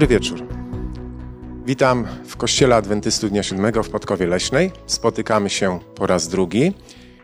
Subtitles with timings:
[0.00, 0.46] Dobry wieczór.
[1.64, 4.70] Witam w Kościele Adwentystów Dnia Siódmego w Podkowie Leśnej.
[4.86, 6.72] Spotykamy się po raz drugi.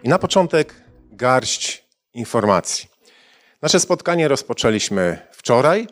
[0.03, 0.75] I na początek
[1.11, 1.85] garść
[2.15, 2.89] informacji.
[3.62, 5.87] Nasze spotkanie rozpoczęliśmy wczoraj.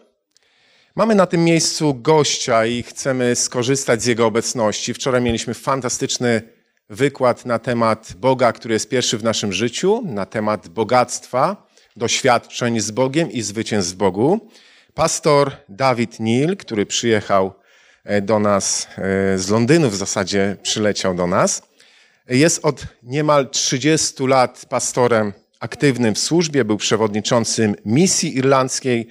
[0.97, 4.95] Mamy na tym miejscu gościa i chcemy skorzystać z jego obecności.
[4.95, 6.42] Wczoraj mieliśmy fantastyczny
[6.91, 11.66] wykład na temat Boga, który jest pierwszy w naszym życiu, na temat bogactwa,
[11.97, 14.51] doświadczeń z Bogiem i zwycięstw w Bogu.
[14.95, 17.55] Pastor Dawid Neal, który przyjechał
[18.05, 21.62] e, do nas e, z Londynu, w zasadzie przyleciał do nas,
[22.29, 29.09] jest od niemal 30 lat pastorem aktywnym w służbie, był przewodniczącym misji irlandzkiej.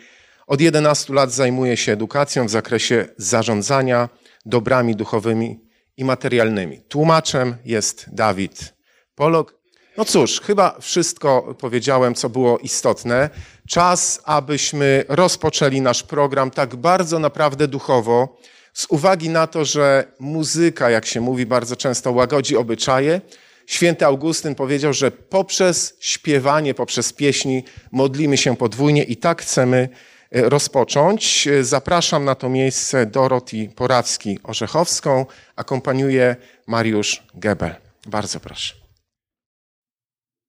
[0.48, 4.10] Od 11 lat zajmuje się edukacją w zakresie zarządzania
[4.46, 5.60] dobrami duchowymi
[5.98, 6.82] i materialnymi.
[6.82, 8.74] Tłumaczem jest Dawid
[9.16, 9.63] Polok.
[9.98, 13.30] No cóż, chyba wszystko powiedziałem, co było istotne.
[13.68, 18.38] Czas, abyśmy rozpoczęli nasz program tak bardzo naprawdę duchowo,
[18.74, 23.22] z uwagi na to, że muzyka, jak się mówi, bardzo często łagodzi obyczaje.
[23.66, 29.90] Święty Augustyn powiedział, że poprzez śpiewanie, poprzez pieśni modlimy się podwójnie i tak chcemy
[30.32, 31.48] e, rozpocząć.
[31.62, 36.36] Zapraszam na to miejsce Doroti Porawski-Orzechowską, akompaniuje
[36.68, 37.76] Mariusz Gebel.
[38.06, 38.83] Bardzo proszę.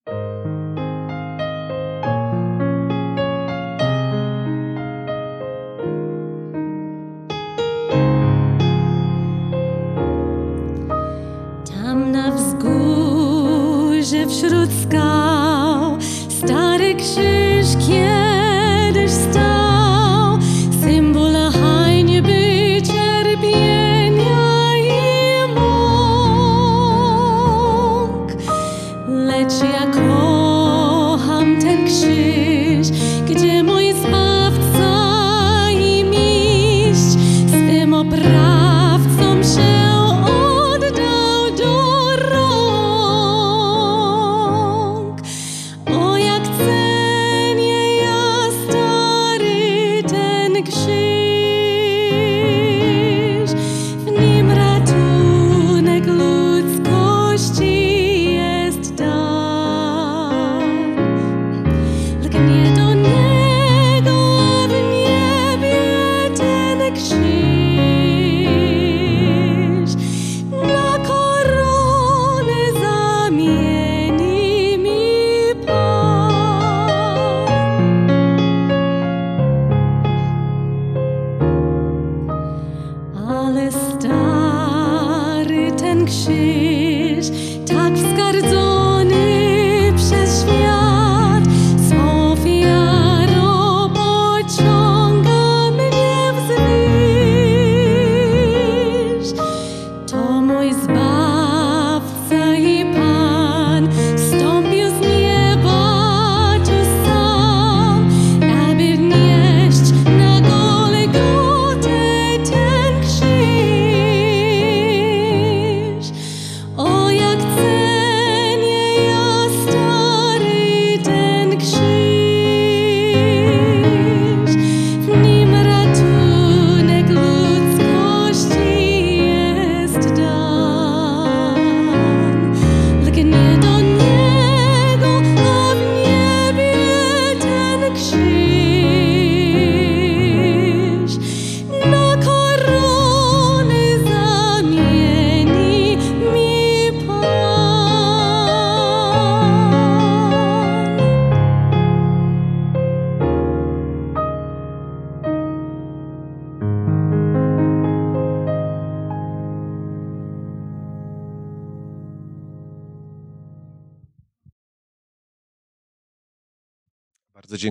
[0.07, 0.17] Tam
[12.13, 18.34] na wzgórze wśród skał stary krzyż kiedyś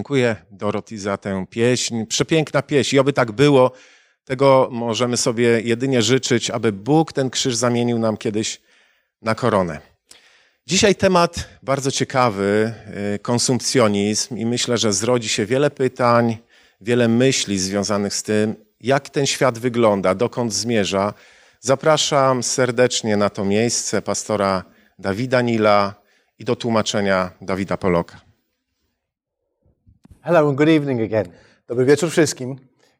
[0.03, 2.05] dziękuję Doroti za tę pieśń.
[2.05, 2.95] Przepiękna pieśń.
[2.95, 3.71] I oby tak było,
[4.25, 8.61] tego możemy sobie jedynie życzyć, aby Bóg ten krzyż zamienił nam kiedyś
[9.21, 9.79] na koronę.
[10.67, 12.73] Dzisiaj temat bardzo ciekawy,
[13.15, 16.37] y, konsumpcjonizm i myślę, że zrodzi się wiele pytań,
[16.81, 21.13] wiele myśli związanych z tym, jak ten świat wygląda, dokąd zmierza.
[21.59, 24.63] Zapraszam serdecznie na to miejsce pastora
[24.99, 25.95] Dawida Nila
[26.39, 28.22] i do tłumaczenia Dawida Poloka.
[30.25, 31.25] Hello and good evening again.
[31.67, 32.55] Dobry wieczór wszystkim.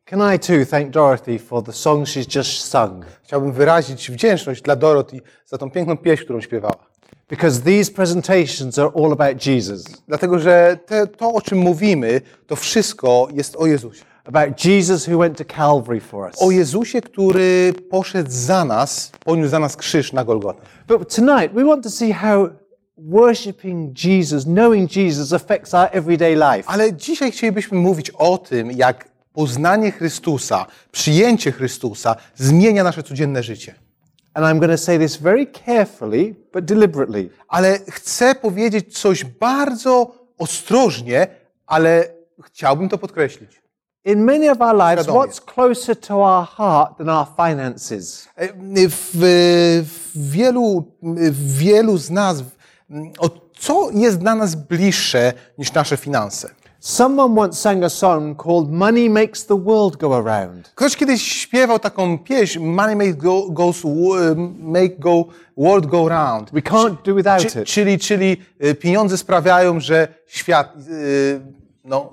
[0.06, 3.06] Can I too thank Dorothy for the song she's just sung?
[3.24, 6.86] Chciałbym wyrazić wdzięczność dla Dorothy za tą piękną pieśń, którą śpiewała.
[7.30, 9.84] Because these presentations are all about Jesus.
[10.08, 14.04] Dlatego, że te, to, o czym mówimy, to wszystko jest o Jezusie.
[14.26, 16.42] about Jesus who went to Calvary for us.
[16.42, 20.62] O Jezusie, który poszedł za nas, poniósł za nas krzyż na Golgotę.
[20.88, 22.50] But tonight we want to see how
[22.98, 26.64] worshipping Jesus, knowing Jesus affects our everyday life.
[26.68, 33.76] Ale dzisiaj chcielibyśmy mówić o tym, jak poznanie Chrystusa, przyjęcie Chrystusa zmienia nasze codzienne życie.
[34.34, 37.30] And I'm going to say this very carefully, but deliberately.
[37.48, 41.28] Ale chcę powiedzieć coś bardzo ostrożnie,
[41.66, 42.08] ale
[42.44, 43.64] chciałbym to podkreślić.
[44.06, 45.20] In many of our lives, Świadomie.
[45.28, 48.28] what's closer to our heart than our finances?
[48.36, 48.48] E,
[49.14, 49.22] W,
[49.84, 50.92] w, wielu,
[51.32, 52.44] w wielu z nas,
[53.20, 56.50] o co jest dla nas bliższe niż nasze finanse?
[56.80, 60.72] Someone once sang a song called Money Makes the World Go Around.
[60.76, 63.84] Ktoś kiedyś śpiewał taką pieśń Money make go, goes,
[64.60, 65.26] make go,
[65.58, 66.52] world go round.
[66.52, 67.66] We can't do without it.
[67.66, 71.42] czyli, czyli y, pieniądze sprawiają, że świat, y,
[71.84, 72.10] no,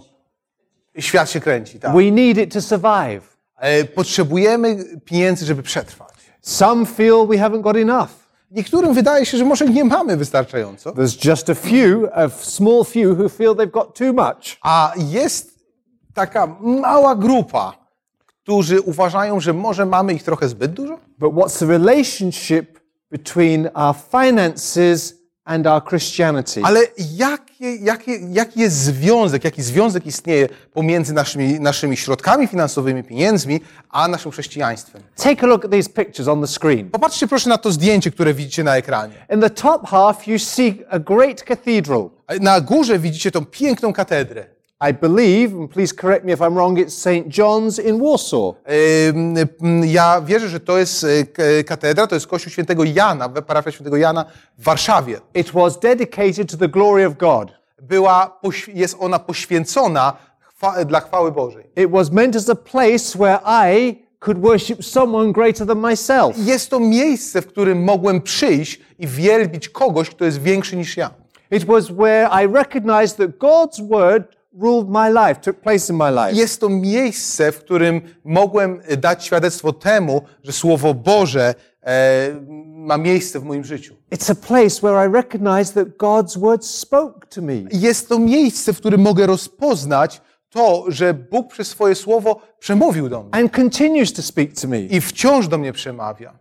[0.98, 1.80] świat się kręci.
[1.80, 1.92] Tak?
[1.92, 3.36] We need it to survive.
[3.56, 6.14] E, Potrzebujemy pieniędzy, żeby przetrwać.
[6.40, 8.10] Some feel we haven't got enough.
[8.50, 13.18] Niektórym wydaje się, że może nie mamy wystarczająco, There's just a few, a small few,
[13.18, 14.56] who feel they've got too much.
[14.62, 15.60] a jest
[16.14, 17.72] taka mała grupa,
[18.26, 20.98] którzy uważają, że może mamy ich trochę zbyt dużo.
[21.18, 22.80] But what's the relationship
[23.10, 26.60] between our finances and our Christianity?
[26.64, 33.60] Ale jakie, jakie, jaki jest związek, jaki związek istnieje pomiędzy naszymi, naszymi środkami finansowymi, pieniędzmi,
[33.90, 35.02] a naszym chrześcijaństwem?
[35.16, 36.90] Take a look at these pictures on the screen.
[36.90, 39.14] Popatrzcie proszę na to zdjęcie, które widzicie na ekranie.
[39.34, 42.10] In the top half, you see a great cathedral.
[42.40, 44.59] Na górze widzicie tą piękną katedrę.
[44.82, 47.28] I believe, and please correct me if I'm wrong, it's St.
[47.28, 48.54] John's in Warsaw.
[49.86, 53.96] Ja wierzę, że to jest e, k- katedra, to jest kościół świętego Jana, parafia świętego
[53.96, 54.24] Jana
[54.58, 55.20] w Warszawie.
[55.34, 57.48] It was dedicated to the glory of God.
[57.82, 58.40] Była,
[58.74, 60.12] jest ona poświęcona
[60.86, 61.64] dla chwały Bożej.
[61.76, 63.38] It was meant as a place where
[63.76, 66.38] I could worship someone greater than myself.
[66.38, 71.10] Jest to miejsce, w którym mogłem przyjść i wielbić kogoś, kto jest większy niż ja.
[71.50, 76.10] It was where I recognized that God's word ruled my life, took place in my
[76.10, 76.32] life.
[76.32, 82.30] Jest to miejsce, w którym mogłem e, dać świadectwo temu, że Słowo Boże e,
[82.66, 83.94] ma miejsce w moim życiu.
[84.10, 87.54] It's a place where I recognize that God's word spoke to me.
[87.72, 90.20] Jest to miejsce, w którym mogę rozpoznać
[90.50, 94.80] to, że Bóg przez swoje Słowo przemówił do mnie and continues to speak to me.
[94.80, 96.38] i wciąż do mnie przemawia.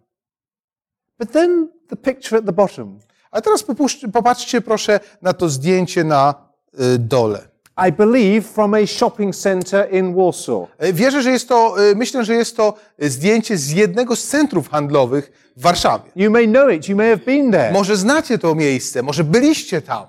[1.19, 2.99] But then the picture at the bottom.
[3.31, 3.65] A teraz
[4.13, 7.48] popatrzcie proszę na to zdjęcie na y, dole.
[7.87, 10.67] I believe from a shopping center in Warsaw.
[10.77, 14.69] E, Wierzę, że jest to, y, myślę, że jest to zdjęcie z jednego z centrów
[14.69, 16.11] handlowych w Warszawie.
[16.15, 17.73] You may know it, you may have been there.
[17.73, 20.05] Może znacie to miejsce, może byliście tam.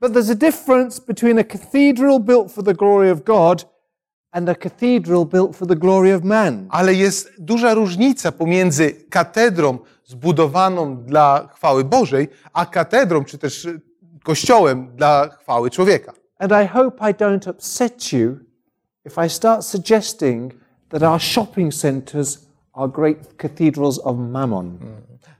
[0.00, 3.66] But there's a difference between a cathedral built for the glory of God
[4.30, 6.66] and a cathedral built for the glory of man.
[6.70, 13.68] Ale jest duża różnica pomiędzy katedrą zbudowaną dla chwały Bożej, a katedrą, czy też
[14.24, 16.12] kościołem dla chwały człowieka.
[16.38, 18.36] And I hope I don't upset you
[19.04, 20.54] if I start suggesting
[20.88, 22.38] that our shopping centers
[22.72, 24.78] are great cathedrals of mammon.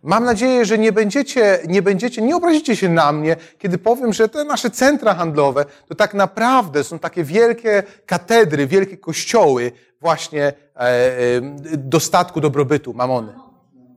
[0.02, 4.28] Mam nadzieję, że nie będziecie, nie będziecie, nie obrazicie się na mnie, kiedy powiem, że
[4.28, 10.80] te nasze centra handlowe to tak naprawdę są takie wielkie katedry, wielkie kościoły właśnie e,
[10.80, 11.40] e,
[11.76, 13.47] dostatku, dobrobytu, mamony.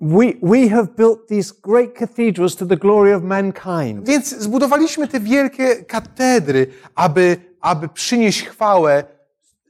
[0.02, 4.06] We, we have built these great cathedrals to the glory of mankind.
[4.06, 9.04] Więc zbudowaliśmy te wielkie katedry, aby, aby przynieść chwałę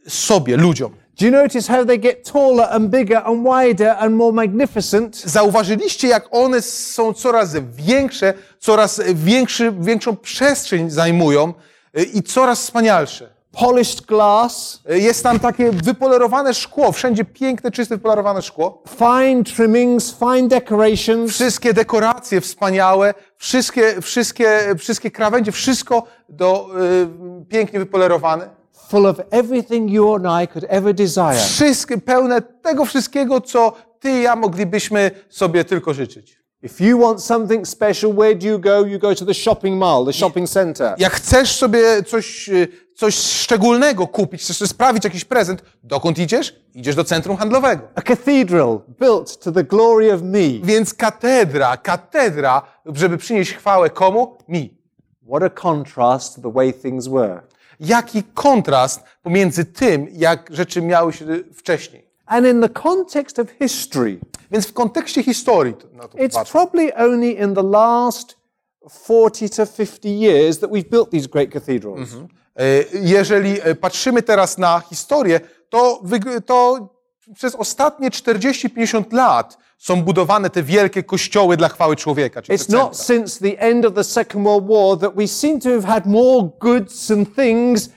[0.08, 0.92] sobie, ludziom.
[1.20, 5.18] Do you notice how they get taller and bigger and wider and more magnificent?
[5.18, 11.54] Zauważyliście, jak one są coraz większe, coraz większy, większą przestrzeń zajmują
[12.00, 13.40] y, i coraz wspanialsze.
[13.51, 18.84] Polished glass, Y, Jest tam takie wypolerowane szkło, wszędzie piękne, czyste, wypolerowane szkło.
[18.98, 21.31] fine trimmings, fine decorations.
[21.31, 26.67] Wszystkie dekoracje wspaniałe, wszystkie, wszystkie, wszystkie krawędzie, wszystko do,
[27.41, 28.50] y, pięknie wypolerowane.
[28.89, 31.36] full of everything you and I could ever desire.
[31.46, 36.41] Wszystkie, pełne tego wszystkiego, co ty i ja moglibyśmy sobie tylko życzyć.
[36.63, 38.86] If you want something special, where do you go?
[38.86, 40.96] You go to the shopping mall, the shopping center.
[40.98, 42.67] Jak chcesz sobie coś, y,
[43.01, 46.55] coś szczególnego kupić, chcesz sprawić jakiś prezent, dokąd idziesz?
[46.74, 47.88] Idziesz do centrum handlowego.
[47.96, 50.50] A cathedral built to the glory of me.
[50.63, 54.38] Więc katedra, katedra, żeby przynieść chwałę komu?
[54.48, 54.77] Mi.
[55.29, 57.41] What a contrast to the way things were.
[57.79, 62.05] Jaki kontrast pomiędzy tym, jak rzeczy miały się wcześniej.
[62.25, 64.20] And in the context of history,
[64.51, 66.51] Więc w kontekście historii it's patrzę.
[66.51, 68.36] probably only in the last
[69.08, 72.13] 40 to 50 years that we've built these great cathedrals.
[72.13, 72.40] E,
[72.93, 75.39] Jeżeli e, patrzymy teraz na historię,
[75.70, 76.01] to,
[76.46, 76.89] to
[77.36, 82.41] przez ostatnie 40-50 lat są budowane te wielkie kościoły dla chwały człowieka.
[82.41, 85.88] It's not since the end of the Second World War that we seem to have
[85.88, 87.89] had more goods and things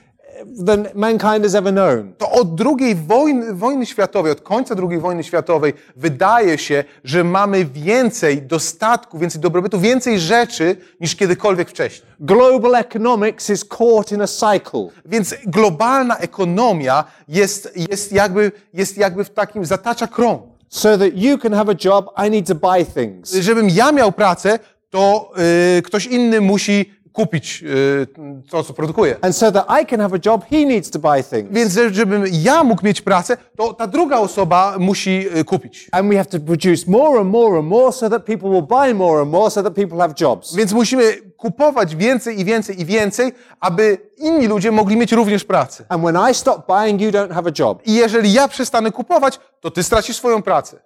[0.65, 2.13] than mankind has ever known.
[2.17, 7.65] To od II wojny, wojny światowej, od końca II wojny światowej wydaje się, że mamy
[7.65, 12.09] więcej dostatku, więcej dobrobytu, więcej rzeczy niż kiedykolwiek wcześniej.
[12.19, 14.87] Global economics is caught in a cycle.
[15.05, 20.41] Więc globalna ekonomia jest, jest, jakby, jest jakby w takim, zatacza krąg.
[20.69, 23.33] So that you can have a job, I need to buy things.
[23.33, 25.31] Żebym ja miał pracę, to
[25.77, 28.07] y, ktoś inny musi kupić y,
[28.49, 29.15] to, co produkuje.
[29.21, 31.51] And so that I can have a job, he needs to buy things.
[31.51, 35.89] Więc że- żebym ja mógł mieć pracę, to ta druga osoba musi y, kupić.
[35.91, 38.93] And we have to produce more and more and more so that people will buy
[38.93, 40.55] more and more so that people have jobs.
[40.55, 45.83] Więc musimy kupować więcej i więcej i więcej, aby inni ludzie mogli mieć również pracę.
[45.89, 47.81] And when I stop buying, you don't have a job.
[47.87, 50.77] I jeżeli ja przestanę kupować, to ty stracisz swoją pracę.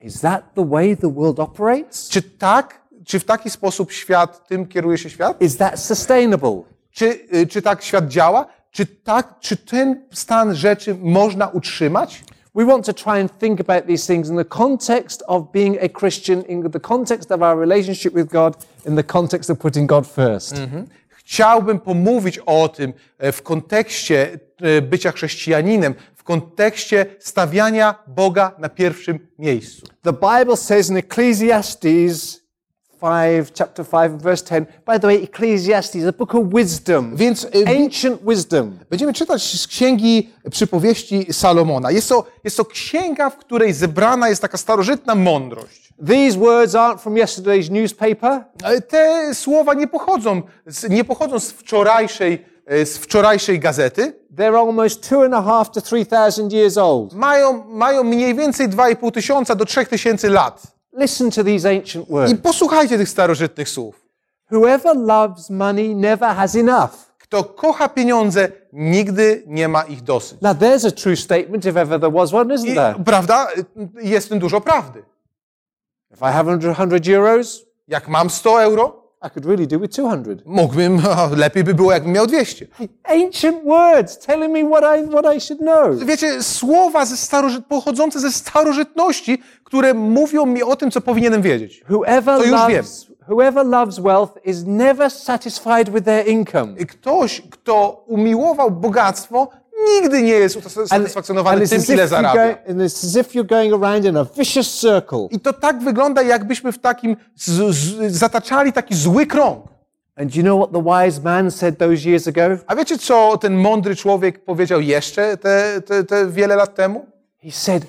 [0.00, 2.08] Is that the way the world operates?
[2.08, 5.42] Czy tak, czy w taki sposób świat, tym kieruje się świat?
[5.42, 6.62] Is that sustainable?
[6.90, 8.46] Czy, y, czy tak świat działa?
[8.70, 12.24] Czy tak, czy ten stan rzeczy można utrzymać?
[12.54, 15.88] We want to try and think about these things in the context of being a
[15.88, 20.06] Christian, in the context of our relationship with God, in the context of putting God
[20.06, 20.54] first.
[21.08, 28.68] Chciałbym pomówić o tym e, w kontekście e, bycia chrześcijaninem, w kontekście stawiania Boga na
[28.68, 29.86] pierwszym miejscu.
[30.02, 32.39] The Bible says in Ecclesiastes
[33.00, 37.44] 5, chapter 5, verse 10, by the way, Ecclesiastes is a book of wisdom, Więc
[37.44, 37.48] y,
[37.84, 38.78] ancient wisdom.
[38.90, 41.90] będziemy czytać z księgi przypowieści Salomona.
[41.90, 45.90] Jest to, jest to księga, w której zebrana jest taka starożytna mądrość.
[46.08, 48.44] These words aren't from yesterday's newspaper.
[48.88, 54.12] Te słowa nie pochodzą, z, nie pochodzą z wczorajszej, e, z wczorajszej gazety.
[54.36, 57.12] They're almost two and a half to three thousand years old.
[57.14, 60.62] Mają, mają mniej więcej 2,5 tysiąca do 3 tysięcy lat.
[60.92, 62.34] Listen to these ancient I words.
[62.42, 64.06] posłuchajcie tych starożytnych słów.
[64.52, 66.90] Whoever loves money never has enough.
[67.18, 70.40] Kto kocha pieniądze, nigdy nie ma ich dosyć.
[70.40, 72.94] Now, there's a true statement if ever there was one, isn't I, there?
[73.04, 73.48] prawda?
[74.02, 75.02] Jest w tym dużo prawdy.
[76.14, 80.36] If I have 100 euros, Jak mam 100 euro, I could really do with 200.
[80.46, 81.02] mógłbym,
[81.36, 82.66] lepiej by było, jakbym miał 200.
[83.04, 86.04] Ancient words telling me what I, what I should know.
[86.06, 91.84] Wiecie, słowa ze starożyt, pochodzące ze starożytności, które mówią mi o tym, co powinienem wiedzieć.
[91.90, 96.74] Whoever To już loves, whoever loves wealth is never satisfied with their income.
[96.74, 99.48] Ktoś, kto umiłował bogactwo,
[99.88, 102.54] nigdy nie jest usatysfakcjonowany tym, ile zarabia.
[102.54, 105.28] go, and it's as if you're going around in a vicious circle.
[105.30, 109.64] I to tak wygląda, jakbyśmy w takim, z, z, zataczali taki zły krąg.
[110.16, 112.42] And do you know what the wise man said those years ago?
[112.66, 117.06] A wiecie, co ten mądry człowiek powiedział jeszcze te, te, te wiele lat temu?
[117.42, 117.86] He said,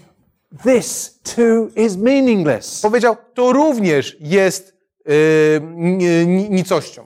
[0.64, 2.82] This too is meaningless.
[2.82, 5.14] Powiedział, to również jest yy,
[5.76, 7.06] ni- ni- nicością.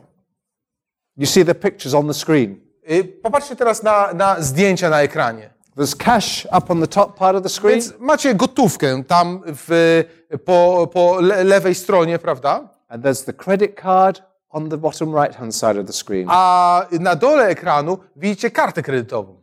[1.17, 2.64] You see the pictures on the screen.
[2.87, 5.49] Yy, popatrzcie teraz na, na zdjęcia na ekranie.
[5.77, 10.03] There's cash up on the top part of the screen, Więc macie gotówkę tam w,
[10.45, 12.75] po, po le, lewej stronie, prawda?
[12.89, 16.27] and there's the credit card on the bottom right hand side of the screen.
[16.29, 19.41] A na dole ekranu widzicie kartę kredytową.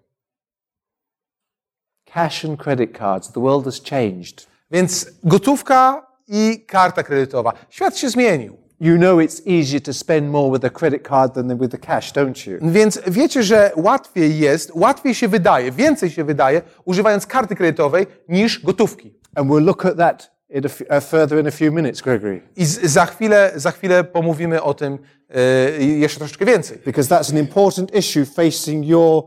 [2.04, 3.32] Cash and credit cards.
[3.32, 4.46] The world has changed.
[4.70, 7.52] Więc gotówka i karta kredytowa.
[7.70, 8.61] Świat się zmienił.
[8.82, 12.12] You know it's easier to spend more with a credit card than with the cash,
[12.12, 12.58] don't you?
[12.72, 18.64] Więc wiecie, że łatwiej jest, łatwiej się wydaje, więcej się wydaje, używając karty kredytowej niż
[18.64, 19.14] gotówki.
[19.34, 22.42] And we'll look at that in a f- uh, further in a few minutes, Gregory,
[22.56, 24.98] I z, za, chwilę, za chwilę pomówimy o tym
[25.30, 26.78] e, jeszcze troszeczkę więcej.
[26.84, 29.22] because that's an important issue facing your,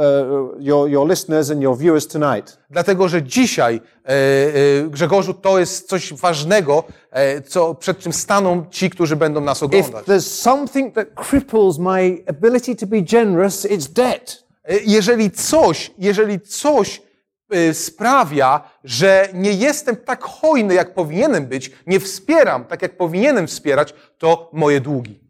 [0.00, 2.58] uh, your, your listeners and your viewers tonight.
[2.70, 8.64] Dlatego, że dzisiaj, e, e, Grzegorzu, to jest coś ważnego, e, co, przed czym staną
[8.70, 10.06] ci, którzy będą nas If oglądać.
[10.06, 14.44] there's something that cripples my ability to be generous, it's debt.
[14.64, 17.02] E, Jeżeli coś, jeżeli coś
[17.50, 23.46] e, sprawia, że nie jestem tak hojny, jak powinienem być, nie wspieram tak, jak powinienem
[23.46, 25.20] wspierać, to moje długi.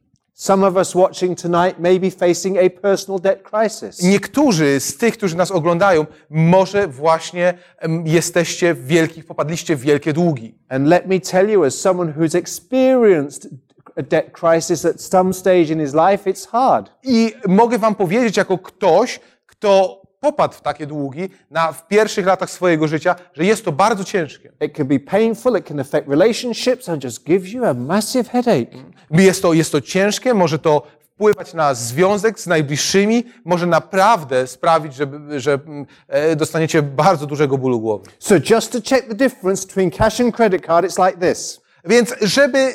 [0.41, 4.03] Some of us watching tonight may be facing a personal debt crisis.
[4.03, 7.55] Niektórzy z tych, którzy nas oglądają, może właśnie
[8.05, 10.55] jesteście w wielkich, popadliście w wielkie długi.
[10.69, 13.49] And let me tell you, as someone who's experienced
[13.97, 16.91] a debt crisis at some stage in his life, it's hard.
[17.03, 22.51] I mogę wam powiedzieć, jako ktoś, kto popadł w takie długi na, w pierwszych latach
[22.51, 24.53] swojego życia, że jest to bardzo ciężkie.
[24.61, 28.77] It can be painful, it can affect relationships, and just gives you a massive headache.
[29.11, 34.95] Jest to, jest to ciężkie, może to wpływać na związek z najbliższymi, może naprawdę sprawić,
[34.95, 38.11] że, że mm, e, dostaniecie bardzo dużego bólu głowy.
[38.19, 41.61] So just to check the difference between cash and credit card, it's like this.
[41.85, 42.75] Więc żeby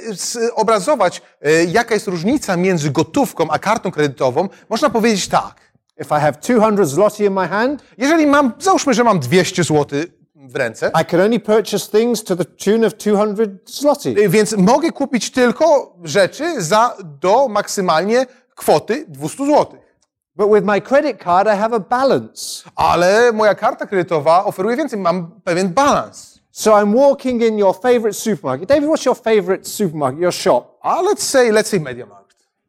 [0.55, 5.64] obrazować, e, jaka jest różnica między gotówką a kartą kredytową, można powiedzieć tak.
[6.01, 9.99] If I have 200 zloty in my hand, Jeżeli mam, załóżmy, że mam 200 zł
[10.35, 14.15] w ręce, I can only purchase things to the tune of 200 zloty.
[14.25, 18.25] e, więc mogę kupić tylko rzeczy za do maksymalnie
[18.55, 19.65] kwoty 200 zł.
[20.37, 22.63] But with my credit card, I have a balance.
[22.75, 26.39] Ale moja karta kredytowa oferuje więcej, mam pewien balans.
[26.51, 28.69] So I'm walking in your favorite supermarket.
[28.69, 30.77] David, what's your favorite supermarket, your shop?
[30.81, 32.24] A let's say, let's say MediaMarkt.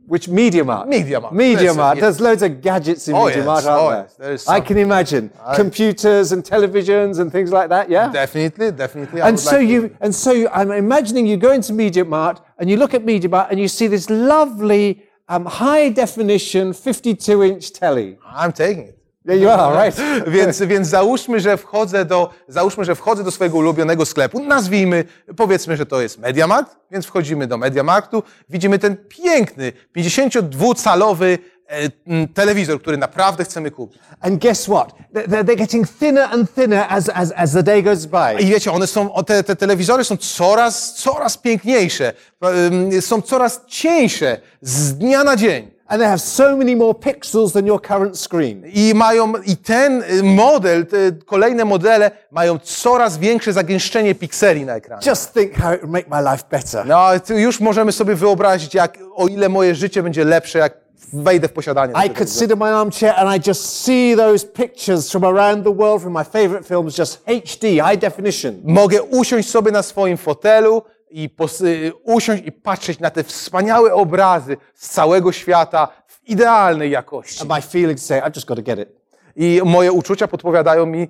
[0.07, 0.89] Which Media Mart?
[0.89, 1.35] Media Mart.
[1.35, 1.97] Media There's Mart.
[1.97, 2.01] yeah.
[2.03, 3.47] There's loads of gadgets in Oh, Media yes.
[3.47, 4.03] Mart, aren't Oh, there?
[4.03, 4.15] yes.
[4.15, 7.91] There is I can imagine computers and televisions and things like that.
[7.91, 8.11] Yeah.
[8.13, 9.21] Definitely, definitely.
[9.21, 12.05] I and so like to- you, and so you, I'm imagining you go into Media
[12.05, 16.73] Mart and you look at Media Mart and you see this lovely um, high definition
[16.73, 18.17] 52 inch telly.
[18.25, 18.96] I'm taking it.
[19.29, 20.01] Are, right?
[20.27, 24.41] Więc, więc załóżmy, że wchodzę do, załóżmy, że wchodzę do swojego ulubionego sklepu.
[24.45, 25.05] Nazwijmy,
[25.37, 28.23] powiedzmy, że to jest Mediamarkt, więc wchodzimy do Mediamarktu.
[28.49, 33.99] Widzimy ten piękny, 52-calowy e, telewizor, który naprawdę chcemy kupić.
[34.21, 34.93] And guess what?
[35.15, 38.43] They're, they're- getting thinner and thinner as, as, as the day goes by.
[38.43, 44.41] I wiecie, one są, te, te telewizory są coraz, coraz piękniejsze, em, są coraz cieńsze
[44.63, 45.76] z dnia na dzień.
[45.89, 48.65] And they have so many more pixels than your current screen.
[48.75, 54.75] I mają, i ten y, model, te kolejne modele mają coraz większe zagęszczenie pikseli na
[54.77, 55.03] ekranie.
[55.07, 56.87] Just think how it would make my life better.
[56.87, 61.53] No, już możemy sobie wyobrazić, jak, o ile moje życie będzie lepsze, jak wejdę w
[61.53, 61.93] posiadanie.
[62.07, 65.75] I could sit in my armchair and I just see those pictures from around the
[65.75, 68.55] world from my favorite films, just HD, high definition.
[68.65, 74.57] Mogę usiąść sobie na swoim fotelu i y, usiąść i patrzeć na te wspaniałe obrazy
[74.75, 77.41] z całego świata w idealnej jakości.
[77.41, 78.89] And my feelings say, I've just got to get it.
[79.37, 81.09] I moje uczucia podpowiadają mi,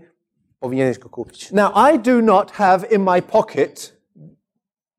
[0.61, 1.53] powinieneś go kupić.
[1.53, 3.96] Now, I do not have in my pocket.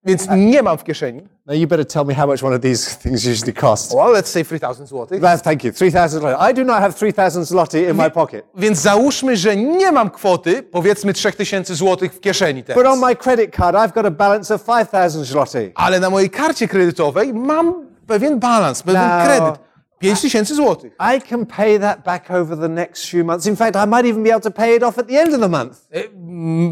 [0.07, 1.21] Więc nie mam w kieszeni.
[1.45, 3.93] Now, you better tell me how much one of these things usually costs.
[3.93, 5.19] Well, let's say 3000 zł.
[5.21, 5.71] Well, thank you.
[5.73, 6.51] 3,000 zloty.
[6.51, 8.45] I do not have 3,000 zloty in my pocket.
[8.55, 12.99] Więc załóżmy, że nie mam kwoty, powiedzmy 3000 zł w kieszeni But on teraz.
[12.99, 15.71] my credit card, I've got a balance of 5,000 zloty.
[15.75, 19.25] Ale na mojej karcie kredytowej mam pewien balans, pewien No.
[19.25, 19.59] kredyt.
[20.01, 20.89] 5000 zł.
[21.15, 23.45] I can pay that back over the next few months.
[23.47, 25.39] In fact, I might even be able to pay it off at the end of
[25.41, 25.77] the month.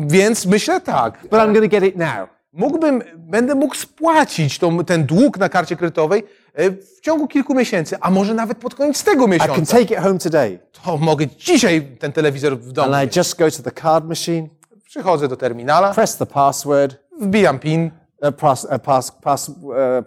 [0.08, 1.18] Więc myślę tak.
[1.22, 2.28] But I'm going to get it now.
[2.56, 7.98] Mógłbym, będę mógł spłacić tą, ten dług na karcie kredytowej e, w ciągu kilku miesięcy,
[8.02, 9.78] a może nawet pod koniec tego I can miesiąca.
[9.78, 10.60] take it home today.
[10.84, 12.94] To mogę dzisiaj ten telewizor w domu.
[12.94, 14.50] And I just go to the card machine,
[14.86, 17.92] Przychodzę do terminala, press the password, wbijam PIN,
[18.22, 19.56] uh, pass, uh, pass, pass, uh,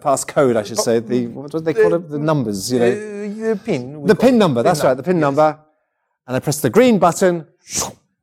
[0.01, 1.01] passcode, I should say.
[1.01, 2.09] The, what do they call it?
[2.09, 2.87] The numbers, you know.
[2.87, 4.05] e, PIN.
[4.07, 5.21] The pin number, that's right, the pin yes.
[5.21, 5.55] number.
[6.27, 7.43] And I press the green button,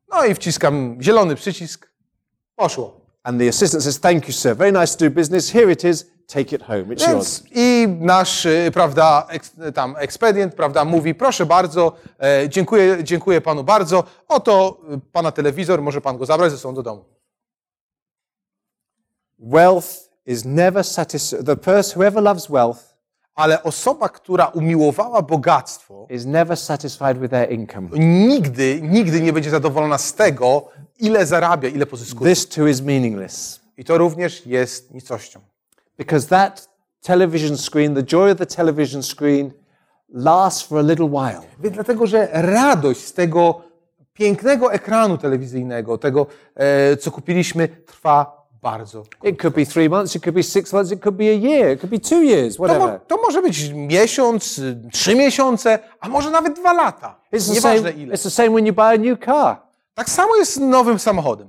[0.09, 1.87] No i wciskam zielony przycisk.
[2.55, 3.06] Poszło.
[3.27, 4.53] And the assistant says, Thank you, sir.
[4.53, 5.49] Very nice to do business.
[5.49, 6.05] Here it is.
[6.27, 6.91] Take it home.
[6.91, 7.43] It's yours.
[7.43, 13.41] Więc i nasz, y, prawda, eks, tam ekspedient, prawda, mówi, proszę bardzo, e, dziękuję, dziękuję
[13.41, 17.05] panu bardzo, oto y, pana telewizor, może pan go zabrać ze sobą do domu.
[19.39, 21.45] Wealth is never satisfied.
[21.45, 22.96] The person, whoever loves wealth,
[23.37, 27.89] Ale osoba, która umiłowała bogactwo, is never satisfied with their income.
[28.27, 30.69] nigdy, nigdy nie będzie zadowolona z tego,
[30.99, 32.35] ile zarabia, ile pozyskuje.
[32.35, 35.39] This too is meaningless I to również jest nicością.
[35.97, 36.69] because that
[37.01, 39.51] television screen, the joy of the television screen,
[40.13, 41.41] lasts for a little while.
[41.59, 43.61] Więc dlatego, że radość z tego
[44.13, 48.36] pięknego ekranu telewizyjnego, tego, e, co kupiliśmy, trwa
[48.71, 51.33] bardzo It could be three months, it could be six months, it could be a
[51.33, 52.99] year, it could be two years, To, mo- whatever.
[53.07, 57.19] to może być miesiąc, trzy miesiące, a może nawet dwa lata.
[57.33, 58.15] It's the, same, ile.
[58.15, 59.57] it's the same when you buy a new car.
[59.93, 61.47] Tak samo jest z nowym samochodem.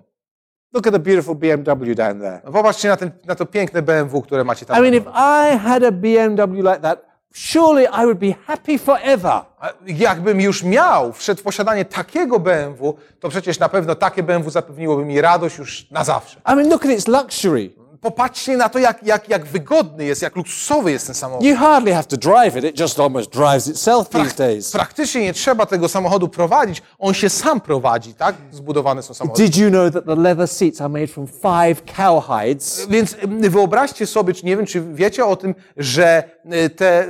[0.72, 2.40] Look at the beautiful BMW down there.
[2.52, 4.78] Popatrzcie na, ten, na to piękne BMW, które macie tam.
[4.78, 9.41] I mean, if I had a BMW like that, surely I would be happy forever.
[9.87, 15.05] Jakbym już miał, wszedł w posiadanie takiego BMW, to przecież na pewno takie BMW zapewniłoby
[15.05, 16.41] mi radość już na zawsze.
[16.53, 17.71] I mean, look at its luxury.
[18.00, 21.46] Popatrzcie na to, jak, jak, jak wygodny jest, jak luksusowy jest ten samochód.
[21.46, 24.72] You hardly have to drive it, it just almost drives itself these days.
[24.72, 28.37] Praktycznie nie trzeba tego samochodu prowadzić, on się sam prowadzi, tak?
[28.52, 29.44] Zbudowane są samochody.
[29.44, 32.87] Did you know that the leather seats are made from five cow hides?
[32.90, 33.12] Więc
[33.44, 36.22] y, wyobraźcie sobie, czy nie wiem, czy wiecie o tym, że
[36.66, 37.06] y, te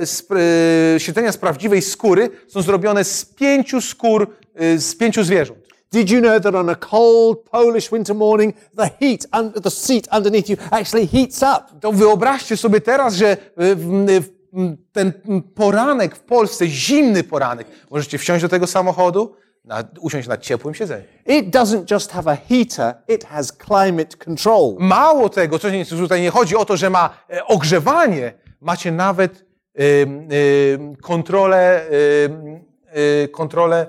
[0.95, 4.35] y, siedzenia z prawdziwej skóry są zrobione z pięciu skór,
[4.77, 5.58] z pięciu zwierząt.
[5.91, 10.07] Did you know that on a cold Polish winter morning, the heat, under the seat
[10.11, 11.79] underneath you actually heats up?
[11.81, 15.13] To wyobraźcie sobie teraz, że y, w, y, w mm, ten
[15.55, 21.03] poranek w Polsce, zimny poranek, możecie wsiąść do tego samochodu, na, usiąść na ciepłym siedzeniu.
[21.25, 24.75] It doesn't just have a heater, it has climate control.
[24.79, 29.45] Mało tego, co tutaj nie chodzi o to, że ma e, ogrzewanie, macie nawet
[29.79, 31.81] ym, ym, kontrolę,
[32.97, 33.87] y, kontrolę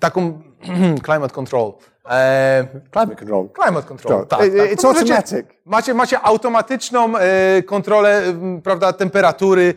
[0.00, 0.42] taką
[1.04, 1.72] climate control.
[2.10, 3.48] E, Climate control.
[3.62, 4.38] Climate control, Tak.
[4.38, 4.48] tak.
[4.48, 4.70] It- tak.
[4.72, 5.46] it's To możecie- automatic.
[5.64, 9.76] Macie, macie automatyczną e, kontrolę m, prawda, temperatury e,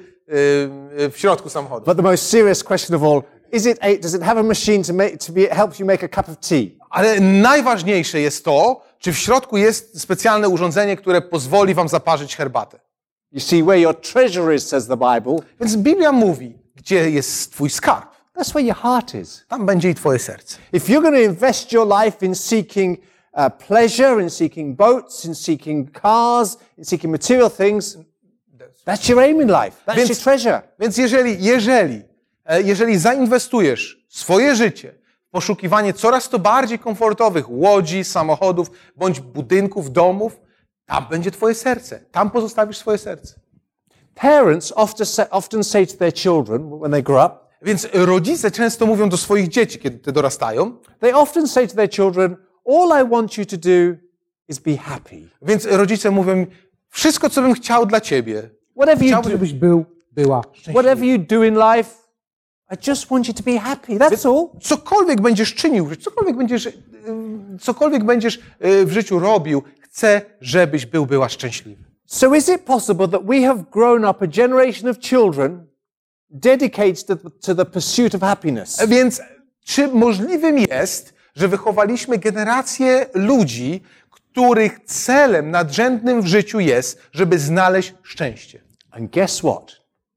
[1.10, 1.86] w środku samochodu.
[1.86, 3.22] But the most serious question of all
[3.52, 6.04] is it a, does it have a machine to, make, to be, help you make
[6.04, 6.72] a cup of tea?
[6.90, 12.80] Ale najważniejsze jest to, czy w środku jest specjalne urządzenie, które pozwoli wam zaparzyć herbatę.
[13.32, 17.70] You see, where your treasure is, says the Bible, Więc Biblia mówi, gdzie jest twój
[17.70, 19.46] skarb, that's where your heart is.
[19.48, 20.58] tam będzie i twoje serce.
[20.74, 22.98] If you're going to invest your life in seeking
[23.34, 27.98] uh, pleasure, in seeking boats, in seeking cars, in seeking material things,
[28.86, 29.84] that's your aim in life.
[29.86, 30.62] That's Więc- your treasure.
[30.80, 32.02] Więc jeżeli, jeżeli,
[32.46, 34.94] e, jeżeli zainwestujesz swoje życie
[35.28, 40.40] w poszukiwanie coraz to bardziej komfortowych łodzi, samochodów bądź budynków, domów,
[40.86, 42.00] tam będzie twoje serce.
[42.12, 43.40] Tam pozostawisz swoje serce.
[44.16, 48.86] Parents often say, often say to their children when they grow up, Więc rodzice często
[48.86, 52.36] mówią do swoich dzieci, kiedy te dorastają, they often say to their children,
[52.68, 53.96] All I want you to do
[54.48, 55.30] is be happy.
[55.42, 56.46] więc rodzice mówią
[56.90, 60.80] wszystko, co bym chciał dla ciebie, Whatever you chciałbym, do, żebyś był, była szczęśliwa.
[60.82, 61.90] whatever you do in life,
[62.72, 63.94] I just want you to be happy.
[63.98, 64.48] That's all.
[64.62, 66.74] Cokolwiek będziesz czynił, cokolwiek będziesz, y,
[67.62, 71.84] cokolwiek będziesz y, w życiu robił, chcę, żebyś był, była szczęśliwy.
[72.06, 75.66] So is it possible that we have grown up a generation of children
[76.30, 78.88] dedicated to, to the pursuit of happiness?
[78.88, 79.22] Więc
[79.66, 87.94] czy możliwym jest, że wychowaliśmy generację ludzi, których celem nadrzędnym w życiu jest, żeby znaleźć
[88.04, 88.62] szczęście?
[88.92, 89.72] And guess what?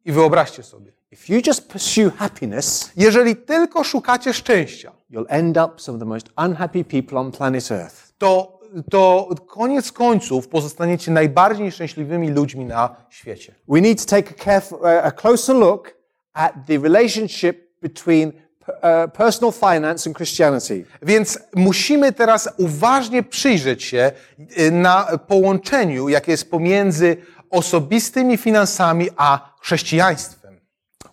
[0.05, 5.73] I wyobraźcie sobie, If you just pursue happiness, jeżeli tylko szukacie szczęścia, you'll end up
[5.77, 8.13] some of the most unhappy people on planet Earth.
[8.19, 13.55] to, to koniec końców pozostaniecie najbardziej nieszczęśliwymi ludźmi na świecie.
[13.69, 15.98] We need to take a, careful, uh, a closer look
[16.39, 18.33] at the relationship between
[18.69, 20.85] uh, personal finance and Christianity.
[21.03, 24.13] Więc musimy teraz uważnie przyjrzeć się
[24.59, 27.17] y, na połączeniu, jakie jest pomiędzy
[27.51, 30.61] osobistymi finansami a chrześcijaństwem.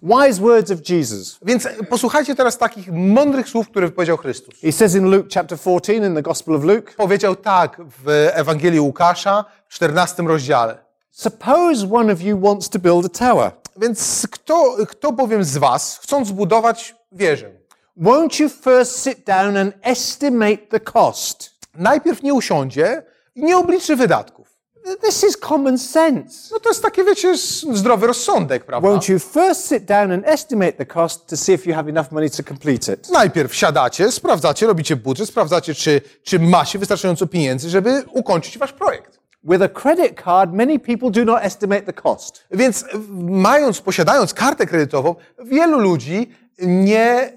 [0.01, 1.39] Wise words of Jesus.
[1.41, 4.55] Więc posłuchajcie teraz takich mądrych słów, które powiedział Chrystus.
[4.61, 8.79] He says in Luke chapter 14, in the Gospel of Luke, Powiedział tak w Ewangelii
[8.79, 10.84] Łukasza w 14 rozdziale.
[11.17, 13.51] Suppose one of you wants to build a tower.
[13.77, 17.51] Więc kto, kto bowiem z was, chcąc zbudować wieżę,
[17.97, 21.49] Won't you first sit down and estimate the cost?
[21.75, 23.03] najpierw nie usiądzie
[23.35, 24.47] i nie obliczy wydatków.
[25.01, 26.49] This is common sense.
[26.51, 27.37] No to jest takie, wiecie,
[27.73, 28.89] zdrowy rozsądek, prawda?
[28.89, 32.11] Won't you first sit down and estimate the cost to see if you have enough
[32.11, 33.09] money to complete it?
[33.09, 39.14] Najpierw siadacie, sprawdzacie, robicie budżet, sprawdzacie, czy, czy macie wystarczająco pieniędzy, żeby ukończyć wasz projekt.
[39.45, 42.45] With a credit card, many people do not estimate the cost.
[42.51, 42.85] Więc
[43.19, 47.31] mając, posiadając kartę kredytową, wielu ludzi nie,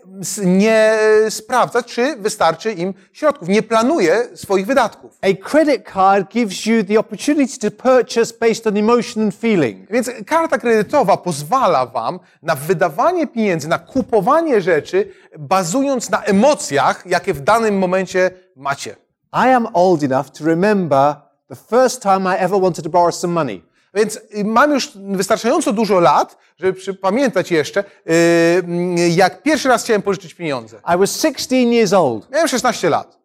[0.45, 0.99] nie
[1.31, 5.19] sprawdza, czy wystarczy im środków, nie planuje swoich wydatków.
[5.23, 9.91] A credit card gives you the opportunity to purchase based on emotion and feeling.
[9.91, 17.35] Więc karta kredytowa pozwala wam na wydawanie pieniędzy, na kupowanie rzeczy, bazując na emocjach, jakie
[17.35, 18.97] w danym momencie macie.
[19.33, 23.33] I am old enough to remember the first time I ever wanted to borrow some
[23.33, 23.63] money.
[23.95, 30.03] Więc y, mam już wystarczająco dużo lat, żeby przypamiętać jeszcze, y, jak pierwszy raz chciałem
[30.03, 30.77] pożyczyć pieniądze.
[30.95, 33.19] I was 16 years old Miałem 16 lat.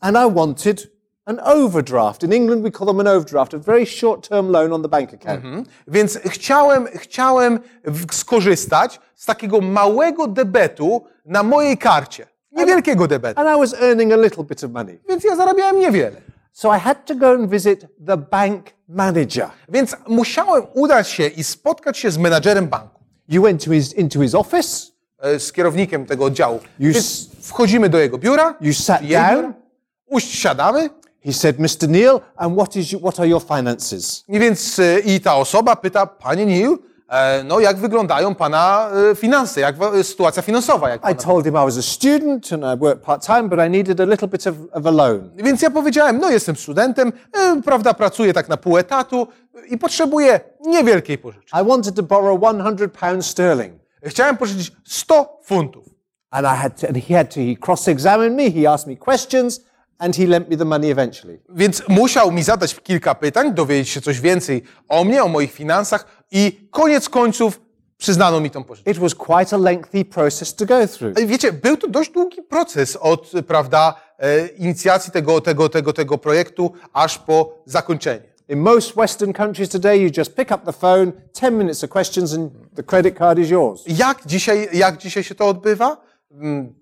[0.00, 0.90] and I wanted
[1.24, 2.22] an overdraft.
[2.22, 5.14] In England, we call them an overdraft, a very short term loan on the bank
[5.14, 5.44] account.
[5.88, 7.60] Więc chciałem, chciałem
[8.12, 12.26] skorzystać z takiego małego debetu na mojej karcie.
[12.52, 13.40] Niewielkiego debetu.
[13.40, 14.98] And I was earning a little bit of money.
[15.08, 16.20] Więc ja zarabiałem niewiele.
[16.58, 19.50] So I had to go and visit the bank manager.
[19.68, 24.20] Więc musiałem udać się i spotkać się z menadżerem banku, You went to his, into
[24.22, 26.60] his office, e, z kierownikiem tego oddziału.
[26.78, 28.54] Już- Więc wchodzimy do jego biura.
[28.60, 29.54] you sat jej biura, down.
[30.06, 30.90] Uść, siadamy.
[31.24, 31.88] He said, Mr.
[31.88, 34.24] Neil, and what, is you, what are your finances?
[34.28, 36.78] I więc e, i ta osoba pyta, panie Neil,
[37.44, 40.88] no jak wyglądają pana e, finanse, jak wa- sytuacja finansowa?
[40.88, 43.70] Jak I told him I was a student and I worked part time, but I
[43.70, 45.30] needed a little bit of, of a loan.
[45.36, 49.28] Więc ja powiedziałem, no jestem studentem, e, prawda, pracuję tak na pół etatu
[49.70, 51.50] i potrzebuję niewielkiej pożyczki.
[51.62, 53.74] I wanted to borrow 100 pounds sterling.
[54.02, 55.84] Chciałem pożyczyć 100 funtów.
[56.30, 59.60] And I had to, and he had to, he cross-examined me, he asked me questions,
[59.98, 61.38] and he lent me the money eventually.
[61.48, 66.06] Więc musiał mi zadać kilka pytań, dowiedzieć się coś więcej o mnie, o moich finansach
[66.30, 67.60] i koniec końców
[67.98, 68.90] przyznano mi tą pożyczkę.
[68.90, 71.20] It was quite a lengthy process to go through.
[71.26, 76.72] Wiecie, był to dość długi proces od, prawda, e, inicjacji tego, tego, tego, tego projektu
[76.92, 78.22] aż po zakończenie.
[78.48, 82.34] In most Western countries today, you just pick up the phone, 10 minutes of questions,
[82.34, 83.82] and the credit card is yours.
[83.86, 85.96] Jak dzisiaj, jak dzisiaj się to odbywa?
[86.30, 86.74] Mm,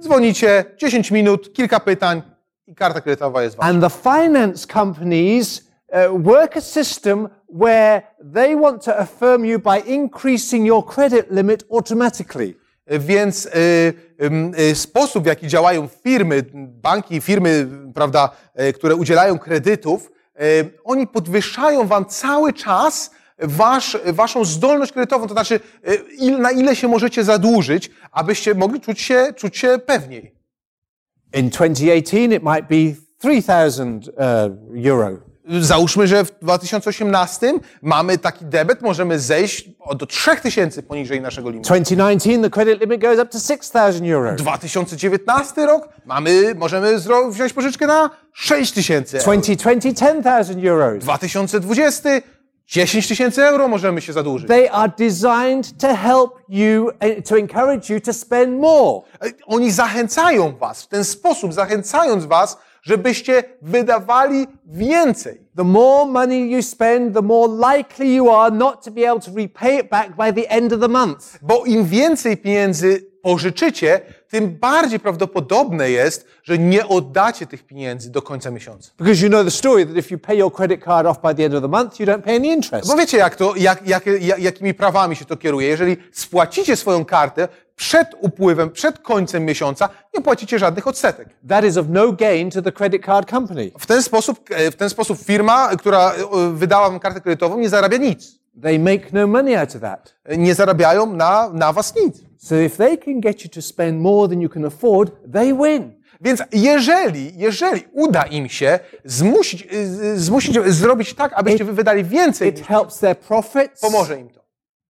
[0.00, 2.22] Dzwonicie, 10 minut, kilka pytań
[2.66, 3.68] i karta kredytowa jest wasza.
[3.68, 8.02] And the finance companies uh, work a system where
[8.34, 12.54] they want to affirm you by increasing your credit limit automatically.
[12.86, 19.38] Więc y, ym, y, sposób, w jaki działają firmy, banki, firmy, prawda, y, które udzielają
[19.38, 26.38] kredytów, y, oni podwyższają wam cały czas wasz, waszą zdolność kredytową, to znaczy y, il,
[26.40, 30.35] na ile się możecie zadłużyć, abyście mogli czuć się, czuć się pewniej.
[31.32, 35.18] In 2018, it might be 3,000 uh, euro.
[35.60, 41.66] Załóżmy, że w 2018 mamy taki debet, możemy zejść do 3000 poniżej naszego limitu.
[41.66, 44.34] 2019, the credit limit goes up to 6,000 euro.
[44.34, 46.98] 2019 rok mamy, możemy
[47.30, 49.24] wziąć pożyczkę na 6000 euro.
[49.24, 51.04] 2020, 10,000 euros.
[51.04, 52.08] 2020
[52.66, 54.48] 10 tysięcy euro możemy się zadłużyć.
[54.48, 59.00] They are designed to help you, uh, to encourage you to spend more.
[59.46, 65.40] Oni zachęcają was w ten sposób, zachęcając was, żebyście wydawali więcej.
[65.56, 69.30] The more money you spend, the more likely you are not to be able to
[69.36, 71.38] repay it back by the end of the month.
[71.42, 78.22] Bo im więcej pieniędzy pożyczycie, tym bardziej prawdopodobne jest, że nie oddacie tych pieniędzy do
[78.22, 78.90] końca miesiąca.
[78.98, 81.44] Because you know the story that if you pay your credit card off by the
[81.44, 82.88] end of the month, you don't pay any interest.
[82.88, 85.68] Bo wiecie, jak to, jak, jak, jak, jakimi prawami się to kieruje.
[85.68, 91.28] Jeżeli spłacicie swoją kartę przed upływem, przed końcem miesiąca, nie płacicie żadnych odsetek.
[91.48, 93.70] That is of no gain to the credit card company.
[93.78, 96.16] W ten sposób, e, w ten sposób firma, która e,
[96.54, 98.45] wydała wam kartę kredytową, nie zarabia nic.
[98.62, 100.16] They make no money out of that.
[100.38, 102.16] Nie zarabiają na, na was nic.
[102.38, 105.92] So if they can get you to spend more than you can afford, they win.
[106.20, 112.48] Więc jeżeli, jeżeli uda im się zmusić, y, zmusić zrobić tak, abyście wy wydali więcej,
[112.48, 114.40] It helps their profits, pomoże im to.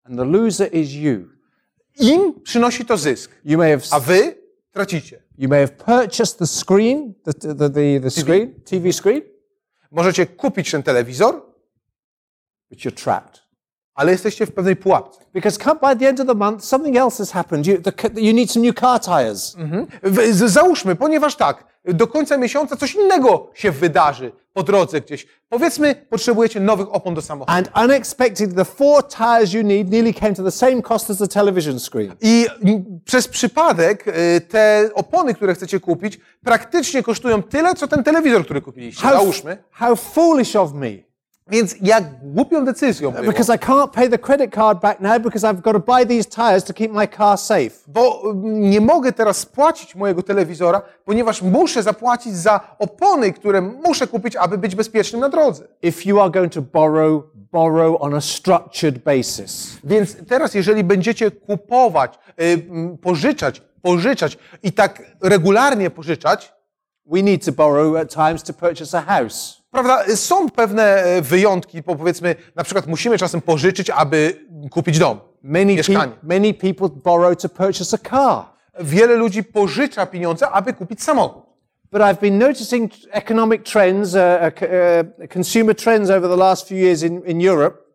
[0.05, 1.29] and the loser is you.
[2.01, 4.35] Im przynosi to zysk, You may have a wy
[4.73, 5.23] tracicie.
[5.39, 9.23] you may have purchased the screen, the, the, the, the screen, TV screen,
[9.91, 11.43] Możecie kupić ten telewizor,
[12.71, 13.46] but you're trapped.
[13.97, 15.21] Ale jesteście w pewnej pułapce.
[15.35, 17.67] Because come by the end of the month, something else has happened.
[17.67, 19.57] You, the, you need some new car tires.
[20.31, 25.27] Z- Załóżmy, ponieważ tak, do końca miesiąca coś innego się wydarzy po drodze gdzieś.
[25.49, 27.59] Powiedzmy, potrzebujecie nowych opon do samochodu.
[27.59, 31.29] And unexpectedly, the four tires you need nearly came to the same cost as the
[31.29, 32.13] television screen.
[32.21, 32.47] I
[33.05, 38.63] przez przypadek y, te opony, które chcecie kupić, praktycznie kosztują tyle, co ten telewizor, który
[38.63, 39.03] kupiliście.
[39.03, 39.59] How, Załóżmy.
[39.71, 41.06] how foolish of me.
[41.49, 45.47] Więc jak głupią decyzją było, Because I can't pay the credit card back now because
[45.47, 47.71] I've got to buy these tires to keep my car safe.
[47.87, 54.07] bo mm, nie mogę teraz spłacić mojego telewizora, ponieważ muszę zapłacić za opony, które muszę
[54.07, 55.65] kupić, aby być bezpiecznym na drodze.
[55.83, 59.79] If you are going to borrow, borrow on a structured basis.
[59.85, 66.57] Więc teraz, jeżeli będziecie kupować, y, mm, pożyczać, pożyczać i tak regularnie pożyczać,
[67.09, 69.63] We need to borrow at times to purchase a house.
[69.83, 75.21] Prawda, są pewne e, wyjątki, bo powiedzmy, na przykład musimy czasem pożyczyć, aby kupić dom,
[75.43, 76.13] Many, pe- mieszkanie.
[76.23, 78.45] many people borrow to purchase a car.
[78.81, 81.43] Wiele ludzi pożycza pieniądze, aby kupić samochód.
[81.93, 87.03] But I've been noticing economic trends, uh, uh, consumer trends over the last few years
[87.03, 87.86] in, in Europe.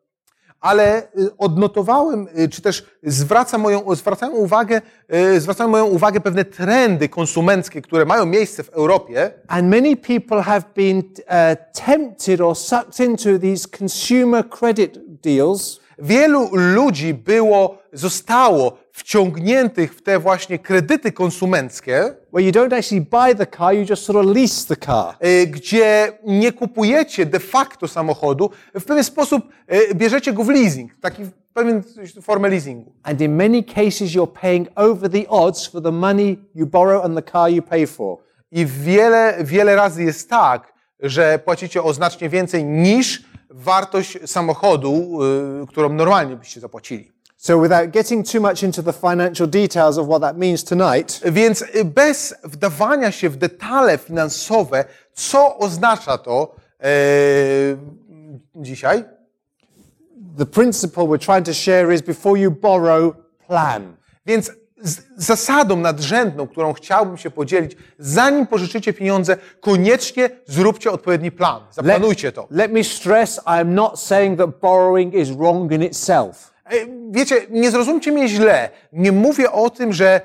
[0.62, 4.82] Ale y, odnotowałem, y, czy też zwraca moją, zwracają, uwagę,
[5.13, 9.32] y, zwracają moją uwagę pewne trendy konsumenckie, które mają miejsce w Europie.
[9.47, 15.80] And many people have been uh, tempted or sucked into these consumer credit deals.
[16.00, 23.36] Wielu ludzi było, zostało wciągniętych w te właśnie kredyty konsumenckie, where you don't actually buy
[23.36, 25.15] the car, you just sort of lease the car.
[25.25, 28.49] y, gdzie nie kupujecie de facto samochodu,
[28.80, 29.49] w pewien sposób
[29.91, 31.84] y, bierzecie go w leasing, taki w pewien
[32.21, 32.93] formę leasingu.
[33.04, 37.15] And in many cases, you're paying over the odds for the money you borrow and
[37.15, 38.17] the car you pay for.
[38.51, 45.19] I wiele, wiele razy jest tak, że płacicie o znacznie więcej niż wartość samochodu,
[45.63, 47.12] y, którą normalnie byście zapłacili.
[47.43, 51.63] So, without getting too much into the financial details of what that means tonight, Więc
[51.86, 56.89] bez wdawania się w detale finansowe, co oznacza to e,
[58.56, 59.04] dzisiaj,
[60.38, 63.13] the principle we're trying to share is before you borrow,
[63.47, 63.95] plan.
[64.25, 64.51] więc
[64.82, 71.62] z, zasadą nadrzędną, którą chciałbym się podzielić, zanim pożyczycie pieniądze, koniecznie zróbcie odpowiedni plan.
[71.71, 72.47] Zaplanujcie to.
[72.51, 76.50] Let me stress, I'm not saying that borrowing is wrong in itself.
[76.71, 76.75] E,
[77.12, 78.69] Wiecie, nie zrozumcie mnie źle.
[78.93, 80.21] Nie mówię o tym, że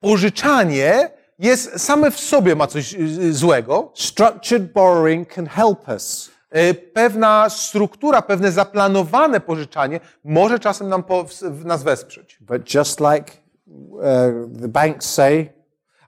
[0.00, 3.92] pożyczanie jest same w sobie ma coś y, złego.
[3.94, 6.30] Structured borrowing can help us.
[6.50, 11.26] E, Pewna struktura, pewne zaplanowane pożyczanie może czasem nam po,
[11.64, 12.38] nas wesprzeć.
[12.40, 13.32] But just like
[13.66, 14.00] uh,
[14.60, 15.48] the banks say,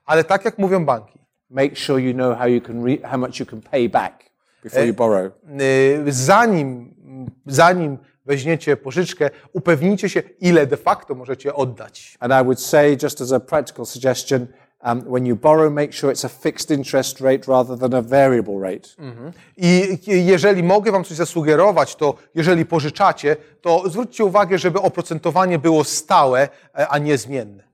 [0.05, 1.19] Ale tak jak mówią banki,
[1.49, 4.23] make sure you know how you can re- how much you can pay back
[4.63, 5.31] before you borrow.
[6.07, 6.95] zanim,
[7.45, 7.97] zanim
[8.29, 12.17] weźmiecie pożyczkę, upewnijcie się, ile de facto możecie oddać.
[12.19, 14.47] And I would say, just as a practical suggestion,
[14.83, 18.59] um, when you borrow, make sure it's a fixed interest rate rather than a variable
[18.59, 18.89] rate.
[19.57, 25.83] I jeżeli mogę Wam coś zasugerować, to jeżeli pożyczacie, to zwróćcie uwagę, żeby oprocentowanie było
[25.83, 27.68] stałe, e, a nie zmienne.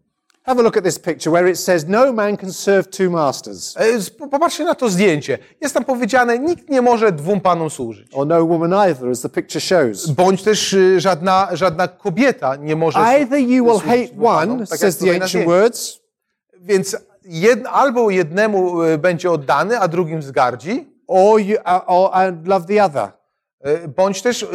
[0.46, 3.76] Have a look at this picture where it says, No man can serve two masters,
[3.78, 5.38] E, Popatrzcie na to zdjęcie.
[5.62, 8.08] Jest tam powiedziane, nikt nie może dwóm panom służyć.
[8.14, 10.08] or no woman either, as the picture shows.
[10.10, 14.26] Bądź też y, żadna, żadna kobieta nie może słu- Either you will służyć hate dwóm
[14.26, 15.50] panom, one, tak jak says the tutaj na ancient zdjęciu.
[15.50, 16.00] words,
[16.62, 22.48] Więc jed, albo jednemu y, będzie oddany, a drugim wzgardzi, or you uh, or and
[22.48, 23.12] love the other.
[23.66, 24.48] Y, bądź też y,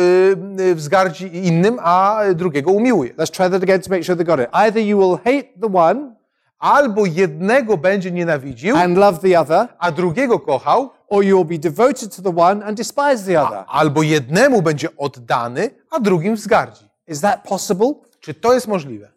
[0.60, 3.14] y, wzgardzi innym, a drugiego umiłuje.
[3.14, 4.48] Let's try that again to make sure they got it.
[4.52, 6.20] Either you will hate the one
[6.60, 11.58] Albo jednego będzie nienawidził, and love the other, a drugiego kochał, or you will be
[11.58, 13.64] devoted to the one and despise the other.
[13.68, 16.84] albo jednemu będzie oddany, a drugim wzgardzi.
[17.08, 17.94] Is that possible?
[18.20, 19.08] Czy to jest możliwe?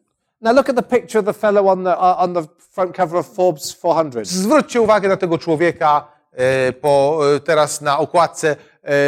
[0.42, 3.20] Now look at the picture of the fellow on the uh, on the front cover
[3.20, 4.26] of Forbes 400.
[4.26, 8.56] Zwróćcie uwagę na tego człowieka e, po, e, teraz na okładce e,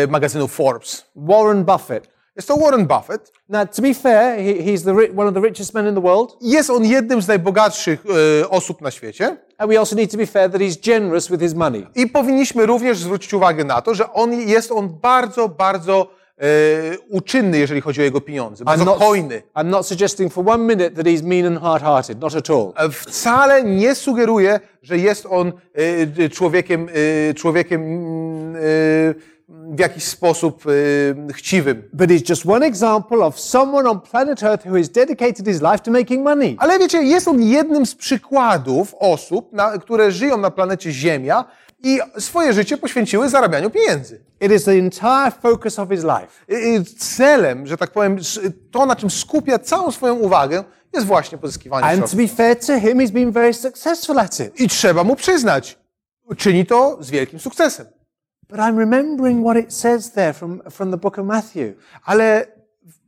[0.09, 1.05] magazynu Forbes.
[1.15, 2.15] Warren Buffett.
[2.35, 3.31] Jest to Warren Buffett.
[3.49, 6.37] Now, to be fair, he, he's the, one of the richest men in the world,
[6.41, 8.03] Jest on jednym z najbogatszych
[8.41, 9.37] e, osób na świecie.
[9.57, 11.87] and we also need to be fair that he's generous with his money.
[11.95, 16.07] I powinniśmy również zwrócić uwagę na to, że on jest on bardzo, bardzo
[16.37, 16.43] e,
[17.09, 18.63] uczynny, jeżeli chodzi o jego pieniądze.
[18.65, 19.41] Bardzo hojny.
[19.55, 22.73] I'm not suggesting for one minute that he's mean and hard-hearted, not at all.
[22.77, 25.51] E, Wcale nie sugeruje, że jest on
[26.23, 26.89] e, człowiekiem,
[27.29, 28.59] e, człowiekiem mm, e,
[29.49, 30.63] w jakiś sposób
[31.29, 31.83] e, chciwym.
[31.93, 35.79] But he's just one example of someone on planet Earth who has dedicated his life
[35.79, 36.55] to making money.
[36.59, 41.45] Ale wiecie, jest on jednym z przykładów osób, na, które żyją na planecie Ziemia
[41.83, 44.21] i swoje życie poświęciły zarabianiu pieniędzy.
[44.41, 46.27] It is the entire focus of his life.
[46.49, 48.17] I- i Celem, że tak powiem,
[48.71, 52.11] to na czym skupia całą swoją uwagę, jest właśnie pozyskiwanie And środków.
[52.11, 54.59] to be fair to him, he's been very successful at it.
[54.59, 55.77] I trzeba mu przyznać,
[56.37, 57.85] czyni to z wielkim sukcesem.
[58.49, 61.73] But I'm remembering what it says there from, from the book of Matthew.
[62.03, 62.47] Ale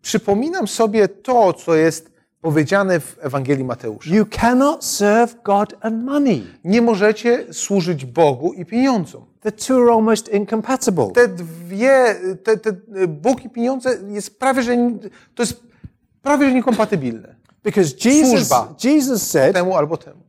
[0.02, 4.16] przypominam sobie to, co jest powiedziane w Ewangelii Mateusza.
[4.16, 6.44] You cannot serve God and money.
[6.64, 9.26] Nie możecie służyć Bogu i pieniądzom.
[9.42, 11.12] The two are almost incompatible.
[11.12, 12.74] Te dwie, te, te
[13.08, 14.76] Bóg i pieniądze jest prawie, że
[15.36, 15.64] to jest
[16.22, 17.36] prawie, że niekompatybilne.
[17.64, 18.76] Because Jesus, Służba.
[18.84, 20.22] Jesus said, Temu albo temu.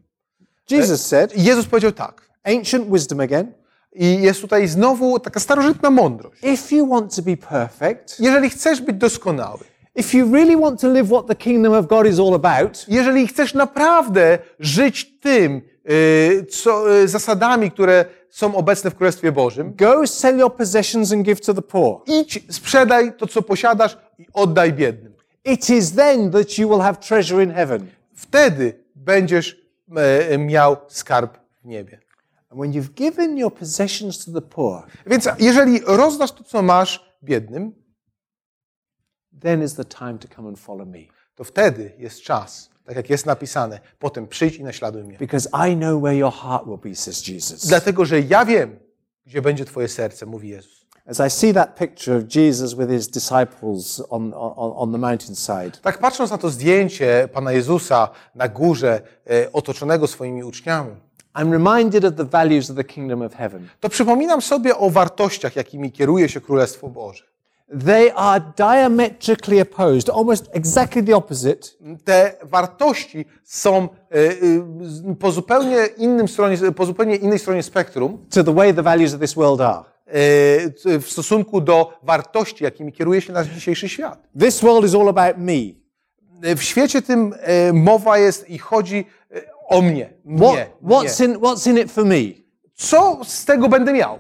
[0.71, 2.29] Jesus said, Jezus powiedział tak.
[2.45, 3.53] ancient wisdom again,
[4.01, 6.43] I jest tutaj znowu taka starożytna mądrość.
[6.43, 9.61] if you want to be perfect, Jeżeli chcesz być doskonały,
[9.95, 13.27] if you really want to live what the kingdom of God is all about, jeżeli
[13.27, 20.07] chcesz naprawdę żyć tym, y, co, y, zasadami, które są obecne w Królestwie Bożym, go
[20.07, 22.01] sell your possessions and give to the poor.
[22.07, 25.13] idź, sprzedaj to, co posiadasz i oddaj biednym.
[25.45, 27.87] It is then that you will have treasure in heaven.
[28.15, 29.57] Wtedy będziesz
[30.33, 31.99] e, miał skarb w niebie.
[32.51, 37.19] And when you've given your possessions to the poor, Więc jeżeli rozdasz to, co masz
[37.23, 37.73] biednym,
[39.41, 40.99] then is the time to come and follow me.
[41.35, 45.19] to wtedy jest czas, tak jak jest napisane, potem przyjdź i naśladuj mnie.
[45.19, 47.67] Because I know where your heart will be, says Jesus.
[47.67, 48.79] Dlatego, że ja wiem,
[49.27, 50.79] gdzie będzie twoje serce, mówi Jezus.
[51.07, 55.71] As I see that picture of Jesus with his disciples on, on, on the mountainside,
[55.83, 60.97] Tak patrząc na to zdjęcie Pana Jezusa na górze, e, otoczonego swoimi uczniami,
[61.39, 63.69] I'm reminded of the values of the kingdom of heaven.
[63.81, 67.25] to przypominam sobie o wartościach, jakimi kieruje się Królestwo Boże.
[67.87, 71.69] They are diametrically opposed, almost exactly the opposite
[72.05, 73.89] Te wartości są e,
[75.11, 79.15] e, po zupełnie, innym stronie, po zupełnie innej stronie spektrum to the way the values
[79.15, 79.85] of this world are.
[80.07, 84.29] e, w stosunku do wartości, jakimi kieruje się nasz dzisiejszy świat.
[84.41, 85.79] This world is all about me.
[86.57, 87.35] W świecie tym
[87.73, 89.05] mowa jest i chodzi
[89.69, 90.13] o mnie.
[90.39, 91.35] What, mnie, what's, mnie.
[91.35, 92.23] in, what's in it for me?
[92.75, 94.19] Co z tego będę miał?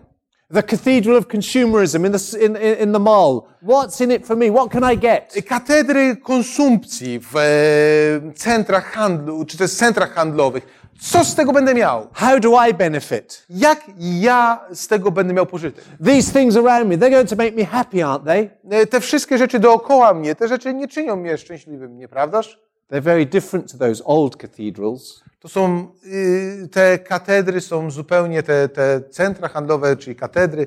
[0.54, 3.42] The cathedral of consumerism in the, in, in the mall.
[3.62, 4.50] What's in it for me?
[4.50, 5.34] What can I get?
[5.48, 10.66] Katedry konsumpcji w e, centrach handlu, czy też centrach handlowych.
[11.00, 12.08] Co z tego będę miał?
[12.12, 13.46] How do I benefit?
[13.50, 15.84] Jak ja z tego będę miał pożytek?
[16.04, 18.50] These things around me, they're going to make me happy, aren't they?
[18.70, 22.58] E, Te wszystkie rzeczy dookoła mnie, te rzeczy nie czynią mnie szczęśliwym, nieprawdaż?
[22.92, 25.22] They're very different to those old cathedrals.
[25.38, 30.66] To są, y, te katedry są zupełnie, te, te centra handlowe, czyli katedry,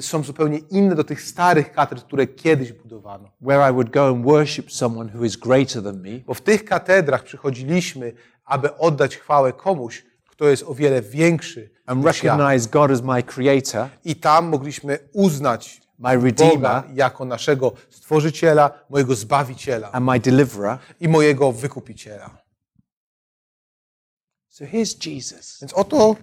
[0.00, 3.30] są zupełnie inne do tych starych katedr, które kiedyś budowano.
[3.40, 6.20] where I would go and worship someone who is greater than me.
[6.26, 8.12] Bo w tych katedrach przychodziliśmy,
[8.44, 13.88] aby oddać chwałę komuś, kto jest o wiele większy and recognize God as my creator,
[14.04, 20.78] I tam mogliśmy uznać my Boga redeemer, jako naszego Stworzyciela, mojego Zbawiciela and my deliverer.
[21.00, 22.45] i mojego Wykupiciela.
[24.58, 26.16] So here's Jesus, Więc oto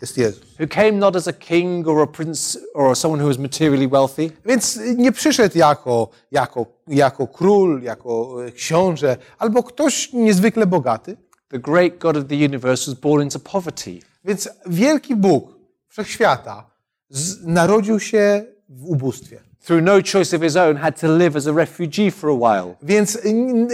[0.00, 0.42] jest Jezus.
[0.60, 4.30] who came not as a king or a prince or someone who was materially wealthy,
[4.46, 11.16] Więc nie przyszedł jako, jako, jako król, jako e, książę, albo ktoś niezwykle bogaty.
[11.48, 13.98] the great God of the universe was born into poverty.
[14.24, 15.58] Więc wielki Bóg
[15.88, 16.70] wszechświata
[17.08, 19.40] z, narodził się w ubóstwie.
[19.64, 22.74] Through no choice of his own, had to live as a refugee for a while.
[22.82, 23.18] Więc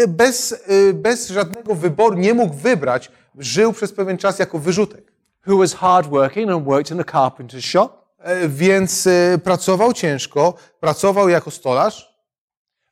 [0.09, 5.13] bez, y, bez żadnego wyboru nie mógł wybrać, żył przez pewien czas jako wyrzutek.
[5.47, 11.29] Who was hardworking and worked in a carpenter's shop, E, Więc y, pracował ciężko, pracował
[11.29, 12.17] jako stolarz,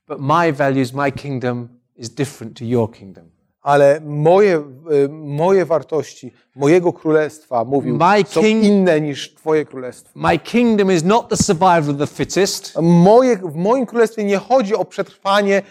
[0.08, 3.24] but my values, my kingdom is different to your kingdom.
[3.62, 4.56] ale moje,
[5.04, 10.10] y, moje wartości, mojego królestwa, mówił, My są king- inne niż twoje królestwo.
[10.14, 12.72] My kingdom is not the survival of the fittest.
[12.82, 15.62] Moje, w moim królestwie nie chodzi o przetrwanie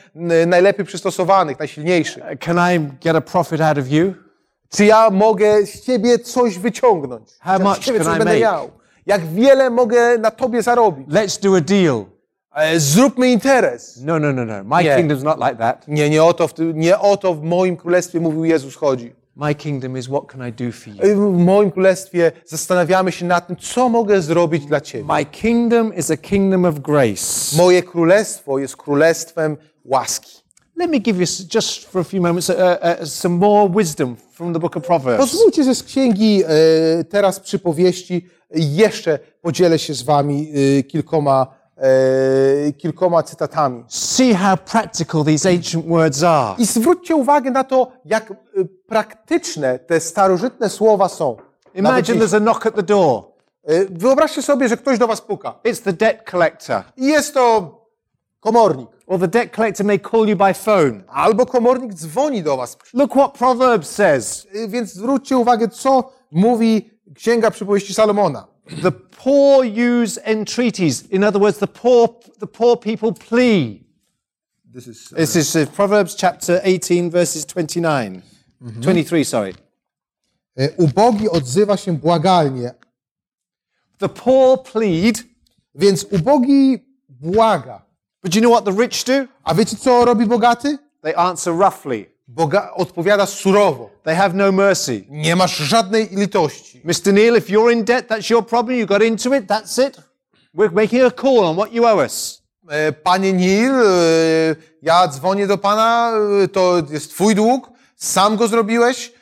[0.47, 2.24] najlepiej przystosowanych, najsilniejszych.
[2.39, 4.13] Can I get a profit out of you?
[4.76, 7.30] Czy ja mogę z ciebie coś wyciągnąć?
[7.39, 8.41] How much ciebie can I będę make?
[8.41, 8.69] miał?
[9.05, 11.07] Jak wiele mogę na tobie zarobić?
[11.07, 12.05] Let's do a deal.
[12.55, 13.99] E, Zróbmy interes.
[14.03, 14.53] No, no, no, no.
[14.63, 14.95] My Nie.
[14.95, 15.88] kingdom's not like that.
[15.88, 19.13] Nie, nie o, to w, nie o to w moim królestwie mówił Jezus chodzi.
[19.36, 21.01] My kingdom is what can I do for you?
[21.01, 25.05] E, W moim królestwie zastanawiamy się nad tym, co mogę zrobić dla ciebie.
[25.17, 27.57] My kingdom is a kingdom of grace.
[27.57, 30.43] Moje królestwo jest królestwem łaski.
[30.76, 34.53] Let me give you just for a few moments uh, uh, some more wisdom from
[34.53, 35.19] the book of Proverbs.
[35.32, 41.47] Pozwólcie, że z księgi e, teraz przypowieści jeszcze podzielę się z wami e, kilkoma,
[41.78, 43.84] e, kilkoma cytatami.
[43.88, 46.55] See how practical these ancient words are.
[46.57, 48.36] I zwróćcie uwagę na to, jak e,
[48.88, 51.38] praktyczne te starożytne słowa są.
[51.76, 53.24] Imagine there's a knock at the door.
[53.63, 55.59] E, Wyobraźcie sobie, że ktoś do was puka.
[55.63, 56.84] It's the debt collector.
[56.97, 57.71] I jest to
[58.39, 58.89] komornik.
[59.06, 61.04] Or the debt collector may call you by phone.
[61.08, 62.78] Albo komornik dzwoni do was.
[62.93, 64.47] Look what Proverbs says.
[64.68, 68.47] Więc zwróćcie uwagę, co mówi Księga Przypowieści Salomona.
[68.82, 71.12] The poor use entreaties.
[71.12, 73.84] In other words, the poor, the poor people plea.
[74.74, 78.22] This is uh, Proverbs chapter 18, verses 29.
[78.82, 79.54] 23, sorry.
[80.78, 82.74] Ubogi odzywa się błagalnie,
[83.97, 85.24] The poor plead,
[85.76, 87.82] więc ubogi błaga.
[88.24, 89.28] But you know what the rich do?
[89.43, 90.78] A wiecie, co robi bogaty?
[91.01, 92.05] They answer roughly.
[92.28, 93.89] Boga odpowiada surowo.
[94.03, 95.05] They have no mercy.
[95.09, 96.82] Nie masz żadnej litości.
[96.86, 97.13] Mr.
[97.13, 98.80] Neil, if you're in debt, that's your problem.
[98.80, 99.97] You got into it, that's it.
[100.55, 102.43] We're making a call on what you owe us.
[102.69, 106.11] E, Panie Nil, e, ja dzwonię do pana,
[106.43, 109.13] e, to jest twój dług, sam go zrobiłeś,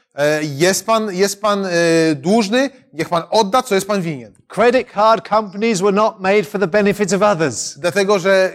[0.41, 1.68] jest pan, jest pan
[2.16, 4.34] dłużny, niech pan odda, co jest pan winien.
[4.47, 7.80] Credit card companies were not made for the benefit of others.
[7.80, 8.54] Dlatego, że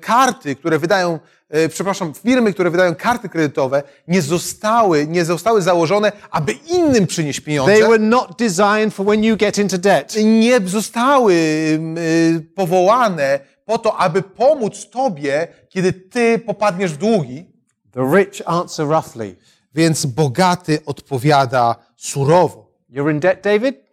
[0.00, 1.18] karty, które wydają,
[1.48, 7.40] e, przepraszam, firmy, które wydają karty kredytowe, nie zostały, nie zostały założone, aby innym przynieść
[7.40, 7.72] pieniądze.
[7.72, 10.16] They were not designed for when you get into debt.
[10.24, 17.46] nie zostały y, powołane po to, aby pomóc Tobie, kiedy Ty popadniesz w długi.
[17.92, 19.36] The rich answer roughly.
[19.74, 22.70] Więc bogaty odpowiada surowo.
[22.90, 23.87] You're in debt, David?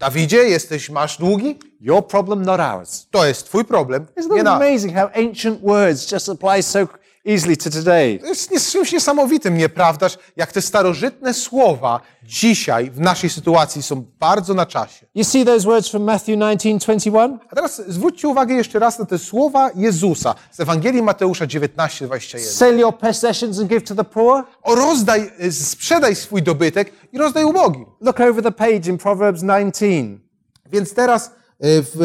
[0.00, 1.58] Dawidzie, jesteś, masz długi?
[1.80, 3.06] Your problem, not ours.
[3.10, 6.88] To jest Twój problem, Isn't nie that amazing how ancient words just apply so
[7.24, 8.18] easily to today?
[8.18, 10.18] To jest czymś niesamowitym, nieprawdaż?
[10.36, 15.06] Jak te starożytne słowa dzisiaj w naszej sytuacji są bardzo na czasie.
[15.14, 17.38] You see those words from Matthew 19:21?
[17.50, 22.38] A teraz zwróćcie uwagę jeszcze raz na te słowa Jezusa z Ewangelii Mateusza 19:21.
[22.38, 24.44] Sell your possessions and give to the poor.
[24.62, 27.86] O rozdaj, y, sprzedaj swój dobytek i rozdaj ubogim.
[28.00, 30.18] Look over the page in Proverbs 19.
[30.72, 31.30] Więc teraz
[31.62, 32.02] w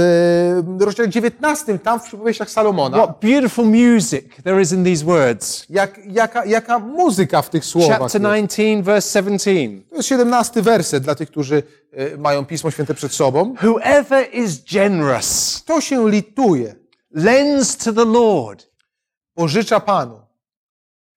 [0.82, 5.66] y, rozdziale 19, tam w przypowieściach Salomona, What beautiful music there is in these words.
[5.70, 8.56] jak, jaka, jaka muzyka w tych słowach Chapter jest.
[8.56, 9.82] 19, verse 17.
[9.90, 11.64] To jest 17 werset dla tych, którzy
[12.00, 13.56] y, mają Pismo Święte przed sobą.
[13.56, 16.76] Whoever is generous Kto się lituje,
[17.12, 18.70] lends to the Lord,
[19.34, 20.25] pożycza Panu.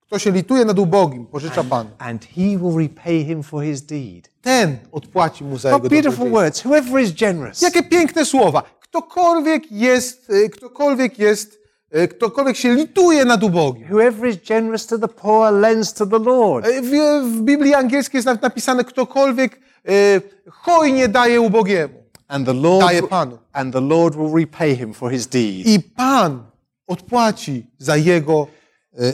[0.08, 1.90] Kto się lituje nad ubogim, pożycza Panu.
[1.98, 4.30] and he will repay him for his deed.
[4.42, 6.60] Ten odpłaci mu za What jego beautiful words.
[6.60, 7.62] Whoever is generous.
[7.62, 8.62] Jakie piękne słowa.
[8.80, 11.60] Ktokolwiek jest, y, ktokolwiek jest,
[11.96, 13.84] y, ktokolwiek się lituje nad ubogim.
[13.88, 16.66] Whoever is generous to the poor lends to the Lord.
[16.66, 21.94] Y, W, w Biblii angielskiej jest napisane, ktokolwiek y, hojnie daje ubogiemu.
[22.28, 23.38] And the Lord Daje Panu.
[23.52, 25.66] and the Lord will repay him for his deed.
[25.66, 26.42] I Pan
[26.86, 28.46] odpłaci za jego,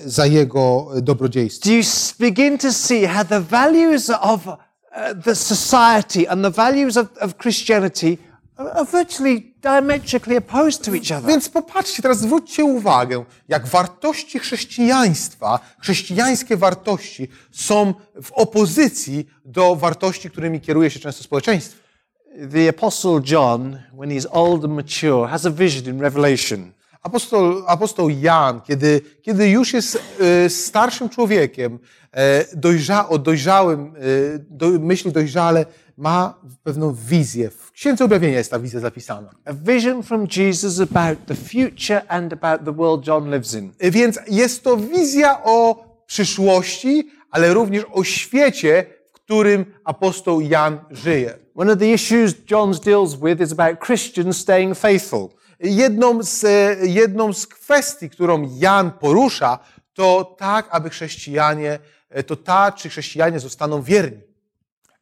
[0.07, 1.69] za jego y, dobrodziejstwo.
[1.69, 1.83] Do you
[2.19, 4.57] begin to see how the values of uh,
[5.25, 8.19] the society and the values of, of Christianity
[8.57, 11.31] are virtually diametrically opposed to each other?
[11.31, 20.31] Więc popatrzcie, teraz zwróćcie uwagę, jak wartości chrześcijaństwa, chrześcijańskie wartości są w opozycji do wartości,
[20.31, 21.85] którymi kieruje się często społeczeństwo.
[22.53, 26.73] The Apostle John, when he's old and mature, has a vision in Revelation.
[27.05, 31.79] Apostoł, apostoł Jan, kiedy, kiedy już jest e, starszym człowiekiem,
[32.13, 34.01] e, dojrza, o dojrzałym, e,
[34.39, 37.51] do, myśli dojrzale, ma pewną wizję.
[37.51, 39.31] W Księdze Objawienia jest ta wizja zapisana.
[39.45, 43.73] A vision from Jesus about the future and about the world John lives in.
[43.81, 51.39] Więc jest to wizja o przyszłości, ale również o świecie, w którym apostoł Jan żyje.
[51.55, 55.29] One of the issues John deals with is about Christians staying faithful.
[55.65, 59.59] Jedną z, e, jedną z kwestii, którą Jan porusza,
[59.95, 61.79] to tak, aby chrześcijanie,
[62.11, 64.21] e, to ta, czy chrześcijanie zostaną wierni.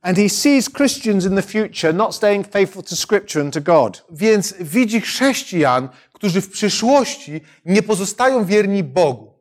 [0.03, 4.05] And he sees Christians in the future not staying faithful to Scripture and to God.
[4.11, 9.33] Więc widzi chrześcijan, którzy w przyszłości nie pozostają wierni Bogu.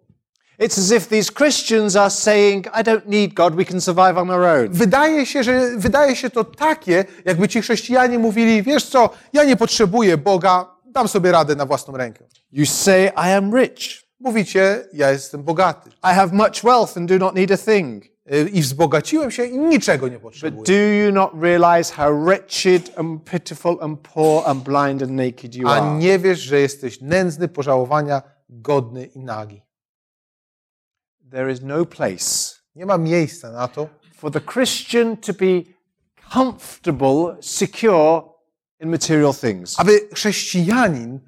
[0.59, 4.29] It's as if these Christians are saying, I don't need God, we can survive on
[4.29, 4.69] our own.
[4.71, 9.55] Wydaje się, że wydaje się to takie, jakby ci chrześcijanie mówili, wiesz co, ja nie
[9.55, 12.25] potrzebuję Boga, dam sobie radę na własną rękę.
[12.51, 14.01] You say, I am rich.
[14.19, 18.03] Mówicie, ja jestem bogaty I have much wealth and do not need a thing.
[18.33, 20.63] y, i wzbogaciłem się i niczego nie But potrzebuję.
[20.63, 20.73] do
[21.05, 25.71] you not realize how wretched and pitiful and poor and blind and naked you A
[25.71, 25.97] are?
[25.97, 29.61] nie wiesz, że jesteś nędzny, pożałowania, godny i nagi.
[31.31, 35.61] There is no place Nie ma miejsca na to, for the Christian to be
[36.33, 38.30] comfortable, secure.
[39.77, 41.19] Aby chrześcijanin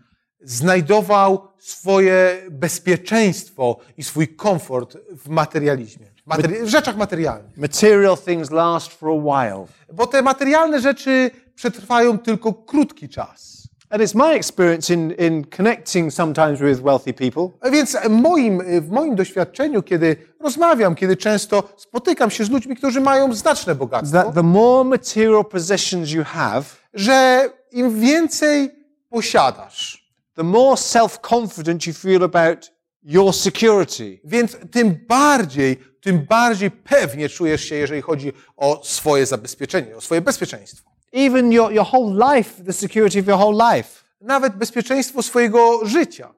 [0.42, 7.58] znajdował swoje bezpieczeństwo i swój komfort w materializmie, w, materi- w rzeczach materialnych.
[7.58, 9.66] Material things last for a while.
[9.94, 13.64] Bo te materialne rzeczy przetrwają tylko krótki czas.
[13.90, 19.16] And it's my experience in, in connecting sometimes with wealthy people Więc moim, w moim
[19.16, 24.44] doświadczeniu, kiedy rozmawiam, kiedy często spotykam się z ludźmi, którzy mają znaczne bogactwo, that the
[24.44, 26.64] more material possessions you have,
[26.94, 28.72] że im więcej
[29.10, 32.72] posiadasz, the more self confident you feel about
[33.04, 34.20] your security.
[34.24, 40.22] więc tym bardziej, tym bardziej pewnie czujesz się, jeżeli chodzi o swoje zabezpieczenie, o swoje
[40.22, 40.90] bezpieczeństwo.
[41.12, 44.04] Even your, your whole life, the security of your whole life.
[44.22, 46.34] Nawet bezpieczeństwo swojego życia.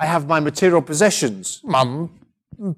[0.00, 1.60] I have my material possessions.
[1.64, 2.08] Mam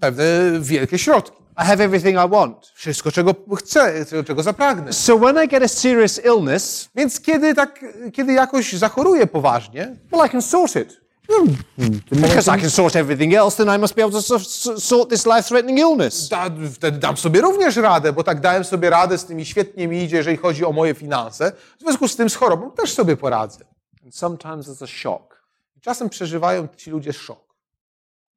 [0.01, 0.25] pewne
[0.61, 1.46] wielkie środki.
[1.59, 2.73] I have everything I want.
[2.75, 4.93] Wszystko, czego chcę, czego zapragnę.
[4.93, 10.27] So when I get a serious illness, Więc kiedy, tak, kiedy jakoś zachoruję poważnie, well,
[10.27, 11.07] I can sort it.
[12.09, 14.39] Because I can sort everything else, then I must be able to
[14.81, 16.29] sort this life threatening illness.
[16.29, 19.89] da, wtedy dam sobie również radę, bo tak dałem sobie radę z tym i świetnie
[19.89, 21.53] mi idzie, jeżeli chodzi o moje finanse.
[21.79, 23.65] W związku z tym z chorobą też sobie poradzę.
[24.05, 25.43] And sometimes there's a shock
[25.77, 27.55] I czasem przeżywają ci ludzie szok,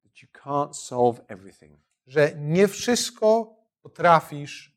[0.02, 1.79] that you can't solve everything.
[2.10, 4.76] Że nie wszystko potrafisz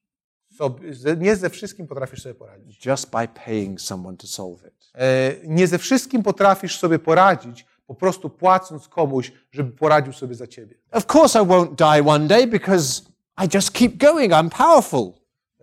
[0.57, 2.86] sobie, nie ze wszystkim potrafisz sobie poradzić.
[2.86, 4.91] just by paying someone to solve it.
[4.95, 10.47] E, Nie ze wszystkim potrafisz sobie poradzić, po prostu płacąc komuś, żeby poradził sobie za
[10.47, 10.75] ciebie.
[10.91, 13.01] Of course, I won't die one day because
[13.45, 14.31] I just keep going.
[14.31, 15.13] I'm powerful.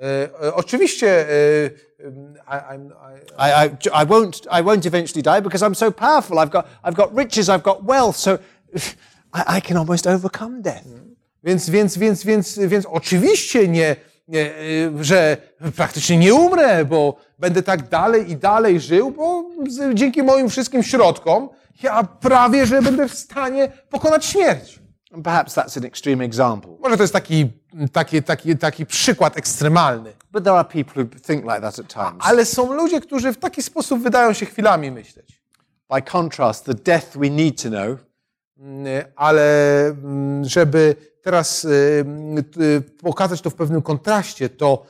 [0.01, 1.71] E, e, Oczywiście e,
[2.47, 2.91] I, I'm,
[3.39, 3.71] I, I,
[4.03, 6.39] I, won't, I won't eventually die because I'm so powerful.
[6.39, 8.31] I've got, I've got riches, I've got wealth, so
[9.33, 10.87] I, I can almost overcome death.
[11.45, 13.97] Więc, więc, więc, więc, więc oczywiście nie,
[14.29, 15.37] nie, y, że
[15.77, 19.45] praktycznie nie umrę, bo będę tak dalej i dalej żył, bo
[19.95, 21.49] dzięki moim wszystkim środkom
[21.83, 24.81] ja prawie, że będę w stanie pokonać śmierć.
[25.25, 26.77] Perhaps that's an extreme example.
[26.81, 27.51] Może to jest taki,
[27.93, 30.13] taki, taki, taki przykład ekstremalny.
[30.33, 32.21] But there are people who think like that at times.
[32.21, 35.43] Ale są ludzie, którzy w taki sposób wydają się chwilami myśleć.
[35.91, 38.10] By contrast, the death we need to know
[39.17, 42.05] Ale mm, żeby teraz y,
[42.61, 44.87] y, pokazać to w pewnym kontraście, to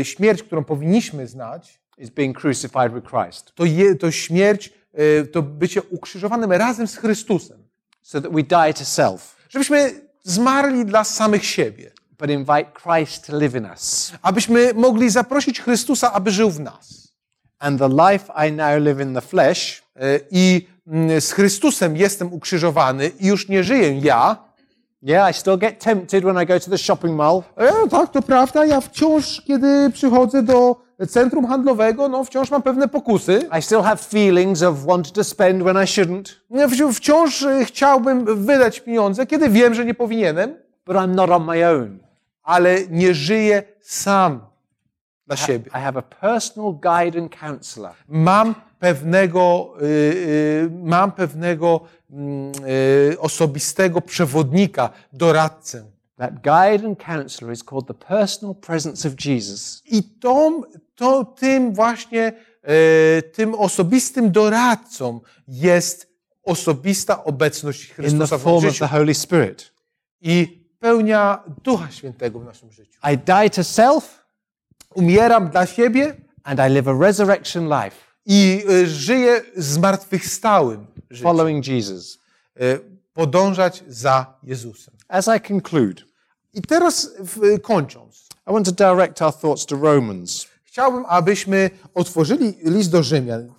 [0.00, 5.26] y, śmierć, którą powinniśmy znać, is being crucified with Christ, to, je, to śmierć, y,
[5.26, 7.64] to bycie ukrzyżowanym razem z Chrystusem.
[8.04, 9.36] so that we die to self.
[9.48, 14.12] Żebyśmy zmarli dla samych siebie, but invite Christ to live in us.
[14.22, 17.14] abyśmy mogli zaprosić Chrystusa, aby żył w nas.
[17.58, 19.82] And the life I now live in the flesh,
[20.30, 24.36] I mm, z Chrystusem jestem ukrzyżowany i już nie żyję ja.
[25.02, 27.42] yeah, I still get tempted when I go to the shopping mall.
[27.56, 28.64] E, tak, to prawda.
[28.66, 30.76] Ja wciąż, kiedy przychodzę do
[31.08, 33.48] centrum handlowego, no wciąż mam pewne pokusy.
[33.58, 37.64] I still have feelings of wanting to spend when I shouldn't, Ja wci- Wciąż e,
[37.64, 41.98] chciałbym wydać pieniądze, kiedy wiem, że nie powinienem, but I'm not on my own.
[42.42, 44.40] ale nie żyję sam
[45.26, 45.70] dla siebie.
[45.70, 47.92] I have a personal guide and counselor.
[48.08, 48.54] Mam
[48.84, 51.80] pewnego, y, y, mam pewnego
[52.10, 52.52] mm,
[53.12, 55.84] y, osobistego przewodnika, doradcę.
[56.16, 59.82] That guide and counselor is called the personal presence of Jesus.
[59.86, 60.62] I tą,
[60.94, 62.32] to, tym właśnie,
[63.32, 69.72] tym osobistym doradcą jest osobista obecność in the Chrystusa w form of the Holy Spirit.
[70.20, 73.00] i pełnia Ducha Świętego w naszym życiu.
[73.12, 74.24] I die to self
[74.94, 76.14] Umieram dla siebie
[76.44, 81.22] and I live a resurrection life i e, żyję zmartwychwstałym życiem.
[81.22, 82.18] following Jesus.
[82.60, 82.78] E,
[83.14, 84.94] Podążać za Jezusem.
[85.08, 86.02] As I conclude,
[86.54, 90.46] I teraz w, kończąc, I want to direct our thoughts to Romans.
[90.64, 93.52] chciałbym, abyśmy otworzyli list do Rzymian.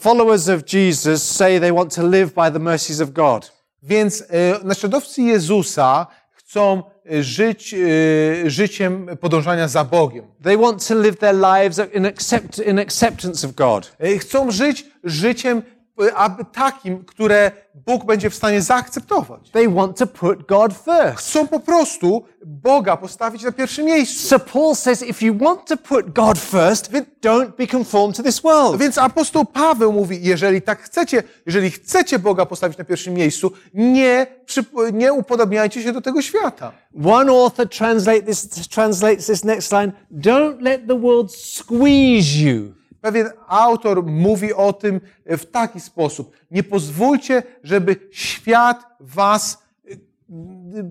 [0.00, 3.52] Followers of Jesus say they want to live by the mercies of God.
[3.82, 4.24] Więc e,
[4.64, 10.24] naśladowcy Jezusa chcą e, żyć e, życiem podążania za Bogiem.
[10.42, 13.92] They want to live their lives in, accept, in acceptance of God.
[14.00, 15.62] E, Chcą żyć życiem
[16.14, 17.52] aby takim, które
[17.86, 19.50] Bóg będzie w stanie zaakceptować.
[19.50, 21.18] They want to put God first.
[21.18, 24.28] Chcą po prostu Boga postawić na pierwszym miejscu.
[24.28, 26.90] So Paul says if you want to put God first,
[27.22, 28.80] don't be conformed to this world.
[28.80, 34.26] Więc apostoł Paweł mówi, jeżeli tak chcecie, jeżeli chcecie Boga postawić na pierwszym miejscu, nie,
[34.92, 36.72] nie upodobniajcie się do tego świata.
[37.04, 42.83] One author translate this, translates this next line Don't let the world squeeze you.
[43.04, 46.36] Pewien autor mówi o tym w taki sposób.
[46.50, 49.98] Nie pozwólcie, żeby świat was, y,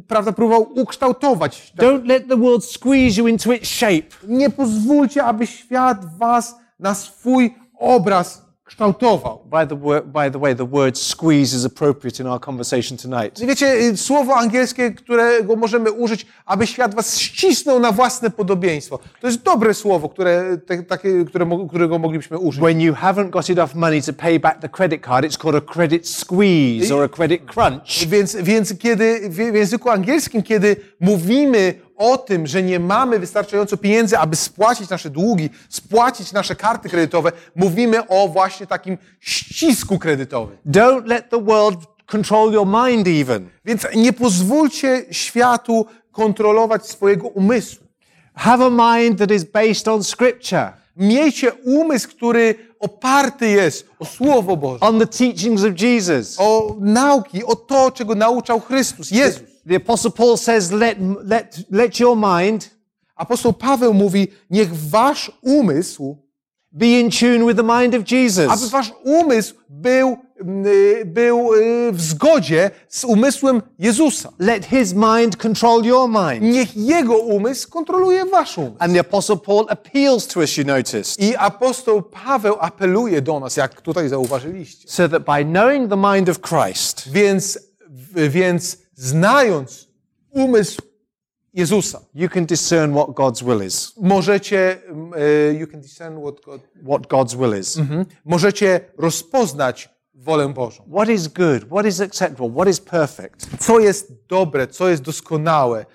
[0.07, 1.73] prawda, próbował ukształtować.
[1.77, 4.27] Don't let the world squeeze you into its shape.
[4.27, 8.42] Nie pozwólcie, aby świat was na swój obraz
[8.73, 9.39] kształtował.
[9.45, 13.39] By the, by the way, the word squeeze is appropriate in our conversation tonight.
[13.39, 18.99] Wiecie, y, słowo angielskie, którego możemy użyć, aby świat was ścisnął na własne podobieństwo.
[19.21, 22.63] To jest dobre słowo, które, te, takie, które, którego moglibyśmy użyć.
[22.63, 25.73] When you haven't got enough money to pay back the credit card, it's called a
[25.73, 28.07] credit squeeze or a credit crunch.
[28.07, 33.77] Więc, więc kiedy w w języku angielskim, kiedy mówimy o tym, że nie mamy wystarczająco
[33.77, 40.57] pieniędzy, aby spłacić nasze długi, spłacić nasze karty kredytowe, mówimy o właśnie takim ścisku kredytowym.
[40.65, 43.49] Don't let the world control your mind even.
[43.65, 47.87] Więc nie pozwólcie światu kontrolować swojego umysłu.
[48.35, 54.57] Have a mind that is based on scripture, Miejcie umysł, który oparty jest o Słowo
[54.57, 56.35] Boże, on the teachings of Jesus.
[56.39, 59.52] o nauki, o to, czego nauczał Chrystus, Jezus.
[59.67, 62.69] The apostle Paul says, let, let, let your mind
[63.15, 66.17] Apostoł Paweł mówi, niech wasz umysł
[66.71, 68.69] be in tune with the mind of aby Jesus.
[68.69, 70.17] wasz umysł był,
[71.05, 74.29] był y, w zgodzie z umysłem Jezusa.
[74.39, 76.41] Let his mind control your mind.
[76.53, 78.75] Niech jego umysł kontroluje wasz umysł.
[78.79, 83.57] And the apostle Paul appeals to us, you noticed, I apostoł Paweł apeluje do nas,
[83.57, 84.87] jak tutaj zauważyliście.
[84.89, 87.59] so that by knowing the mind of Christ, Więc,
[88.15, 89.87] więc znając
[90.31, 90.81] umysł
[91.53, 93.93] Jezusa, you can discern what God's will is.
[93.97, 94.77] możecie,
[95.49, 97.79] y, you can discern what God, What God's will is.
[98.25, 100.83] możecie rozpoznać wolę Bożą.
[100.91, 101.65] What is good?
[101.65, 102.49] What is acceptable?
[102.53, 103.47] What is perfect?
[103.59, 105.85] Co jest dobre, co jest doskonałe.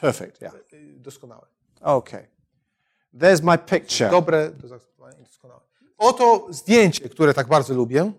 [0.00, 0.54] Perfect, yeah.
[0.72, 1.46] Y, Doskonałe.
[1.80, 2.26] Okay.
[3.14, 4.10] There's my picture.
[4.10, 5.60] dobre do zaakceptowania i doskonałe.
[5.98, 8.12] Oto zdjęcie, które tak bardzo lubię.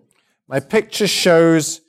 [0.48, 1.80] My picture shows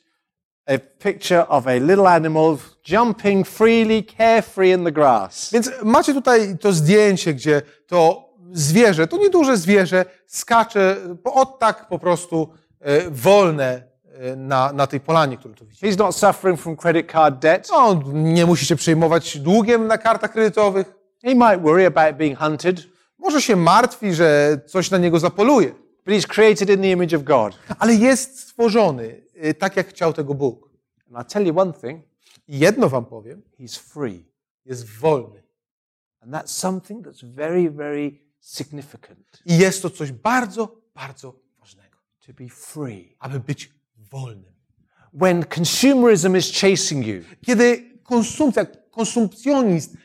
[0.69, 5.49] a picture of a little animal jumping freely, carefree in the grass.
[5.53, 11.87] Więc macie tutaj to zdjęcie, gdzie to zwierzę, to nieduże zwierzę, skacze po- o tak
[11.87, 12.49] po prostu
[12.81, 15.87] e, wolne e, na, na tej polanie, którą tu widzicie.
[15.87, 17.67] He's not suffering from credit card debt.
[17.71, 20.93] No, nie musi się przejmować długiem na kartach kredytowych.
[21.23, 22.79] He might worry about being hunted,
[23.19, 25.69] Może się martwi, że coś na niego zapoluje.
[26.05, 27.53] but he's created in the image of God.
[27.79, 29.21] Ale jest stworzony
[29.59, 30.69] tak, jak chciał tego Bóg.
[31.07, 32.03] And I'll tell you one thing
[32.47, 34.25] I jedno wam powiem, he's free.
[34.65, 35.43] jest wolny.
[36.21, 41.97] And that's something that's very, very significant I jest to coś bardzo, bardzo ważnego.
[42.27, 43.15] to be free.
[43.19, 43.71] aby być
[44.11, 44.53] wolnym.
[45.13, 49.97] when consumerism is chasing you, Kiedy konsumpcja, konsumpcjonizm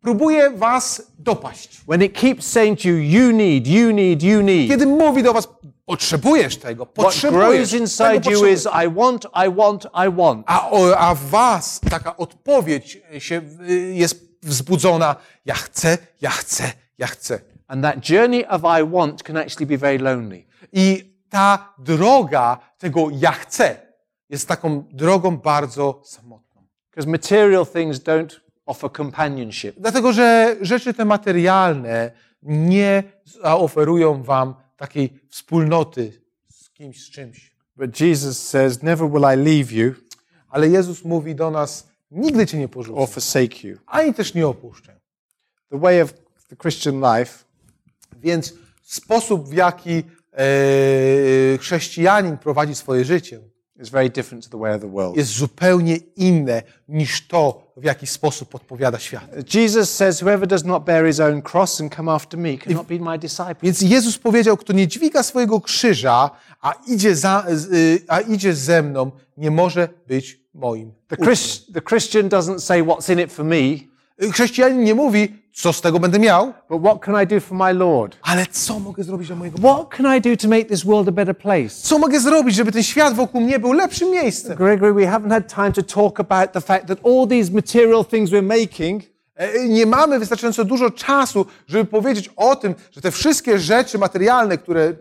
[0.00, 1.80] próbuje was dopaść.
[1.86, 4.68] when it keeps saying to you, you need, you need, you need.
[4.68, 5.48] Kiedy mówi do was,
[5.84, 8.64] potrzebujesz tego, potrzebujesz tego, potrzebujesz.
[8.64, 10.44] I want, I want, I want.
[10.46, 17.06] A, a w was taka odpowiedź się y, jest wzbudzona, ja chcę, ja chcę, ja
[17.06, 17.40] chcę.
[17.66, 20.44] And that journey of I want can actually be very lonely.
[20.72, 23.76] I ta droga tego ja chcę
[24.30, 26.62] jest taką drogą bardzo samotną.
[26.90, 29.76] Because material things don't offer companionship.
[29.78, 32.10] Dlatego, że rzeczy te materialne
[32.42, 37.54] nie zaoferują wam takiej wspólnoty z kimś, z czymś.
[37.76, 39.94] But Jesus says, Never will I leave you
[40.48, 43.78] Ale Jezus mówi do nas, nigdy cię nie or porzucę, forsake you.
[43.86, 45.00] ani też nie opuszczę.
[45.70, 46.14] The way of
[46.48, 47.44] the Christian life
[48.16, 50.02] Więc sposób, w jaki
[50.32, 53.40] e, chrześcijanin prowadzi swoje życie,
[53.80, 55.16] is very different to the way of the world.
[55.16, 59.54] jest zupełnie inne niż to, w jaki sposób odpowiada świat.
[59.54, 62.98] Jesus says, Whoever does not bear his own cross and come after me cannot be
[62.98, 63.56] my disciple.
[63.62, 68.82] Więc Jezus powiedział, kto nie dźwiga swojego krzyża, a idzie, za, y, a idzie ze
[68.82, 70.92] mną, nie może być moim.
[71.08, 73.93] The, Chris, the Christian doesn't say, What's in it for me?
[74.22, 77.58] Y, Chrześcijanin nie mówi, co z tego będę miał, but what can I do for
[77.58, 78.16] my Lord?
[78.22, 81.12] ale co mogę zrobić dla mojego What can I do to make this world a
[81.12, 81.68] better place?
[81.82, 84.56] Co mogę zrobić, żeby ten świat wokół mnie był lepszym miejscem?
[84.56, 88.30] Gregory, we haven't had time to talk about the fact that all these material things
[88.30, 93.58] we're making E, Nie mamy wystarczająco dużo czasu, żeby powiedzieć o tym, że te wszystkie
[93.58, 94.92] rzeczy materialne, które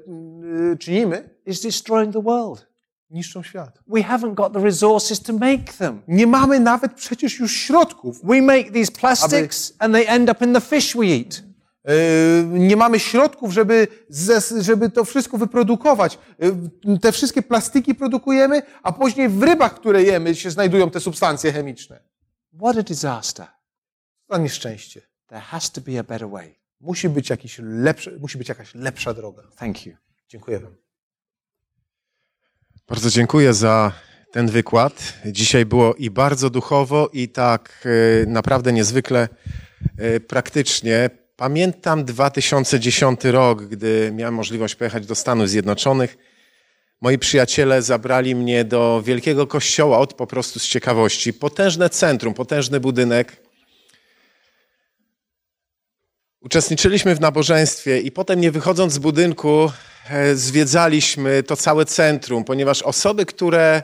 [0.73, 2.67] y, czynimy, is destroying the world.
[3.13, 3.79] Niszczą świat.
[3.87, 6.01] We haven't got the resources to make them.
[6.07, 8.21] Nie mamy nawet przecież już środków.
[8.25, 11.43] We make these plastics and they end up in the fish we eat.
[11.85, 13.87] E, Nie mamy środków, żeby,
[14.59, 16.17] żeby to wszystko wyprodukować.
[16.39, 21.51] E, Te wszystkie plastiki produkujemy, a później w rybach, które jemy, się znajdują te substancje
[21.51, 21.99] chemiczne.
[22.61, 23.47] What a disaster.
[24.27, 25.01] To nieszczęście.
[25.27, 26.59] There has to be a better way.
[26.81, 29.43] Musi być, jakiś lepszy, musi być jakaś lepsza droga.
[29.57, 29.93] Thank you.
[30.27, 30.82] Dziękuję Wam.
[32.87, 33.91] Bardzo dziękuję za
[34.31, 35.13] ten wykład.
[35.25, 37.87] Dzisiaj było i bardzo duchowo, i tak
[38.23, 39.29] e, naprawdę niezwykle
[39.97, 41.09] e, praktycznie.
[41.35, 46.17] Pamiętam 2010 rok, gdy miałem możliwość pojechać do Stanów Zjednoczonych.
[47.01, 51.33] Moi przyjaciele zabrali mnie do wielkiego kościoła od po prostu z ciekawości.
[51.33, 53.42] Potężne centrum, potężny budynek.
[56.43, 59.71] Uczestniczyliśmy w nabożeństwie i potem nie wychodząc z budynku
[60.09, 63.83] e, zwiedzaliśmy to całe centrum, ponieważ osoby, które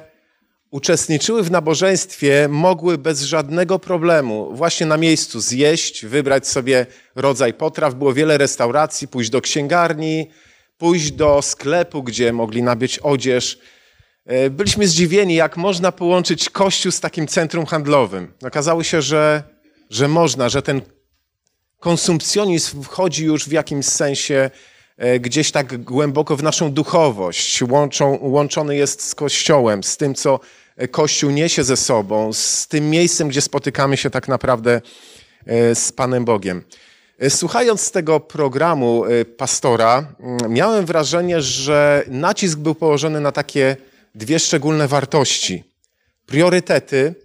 [0.71, 6.85] uczestniczyły w nabożeństwie, mogły bez żadnego problemu właśnie na miejscu zjeść, wybrać sobie
[7.15, 7.95] rodzaj potraw.
[7.95, 10.29] Było wiele restauracji, pójść do księgarni,
[10.77, 13.59] pójść do sklepu, gdzie mogli nabyć odzież.
[14.25, 18.33] E, Byliśmy zdziwieni, jak można połączyć kościół z takim centrum handlowym.
[18.45, 19.43] Okazało się, że,
[19.89, 20.81] że można, że ten
[21.79, 24.49] konsumpcjonizm wchodzi już w jakimś sensie
[24.97, 27.61] e, gdzieś tak głęboko w naszą duchowość.
[27.61, 30.39] Łączą, łączony jest z Kościołem, z tym, co
[30.77, 34.81] e, Kościół niesie ze sobą, z tym miejscem, gdzie spotykamy się tak naprawdę
[35.45, 36.63] e, z Panem Bogiem.
[37.29, 39.03] Słuchając tego programu
[39.37, 43.77] pastora, mm, miałem wrażenie, że nacisk był położony na takie
[44.15, 45.63] dwie szczególne wartości.
[46.25, 47.15] Priorytety,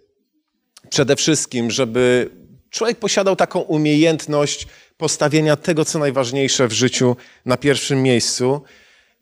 [0.91, 2.31] przede wszystkim, żeby
[2.75, 4.67] człowiek posiadał taką umiejętność
[4.97, 8.63] postawienia tego, co najważniejsze w życiu na pierwszym miejscu.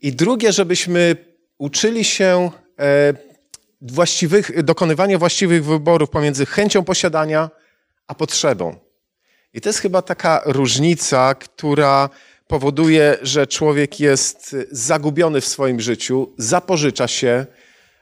[0.01, 1.15] I drugie, żebyśmy
[1.57, 3.13] uczyli się e,
[3.81, 7.49] właściwych, dokonywania właściwych wyborów pomiędzy chęcią posiadania
[8.07, 8.75] a potrzebą.
[9.53, 12.09] I to jest chyba taka różnica, która
[12.47, 17.45] powoduje, że człowiek jest zagubiony w swoim życiu, zapożycza się,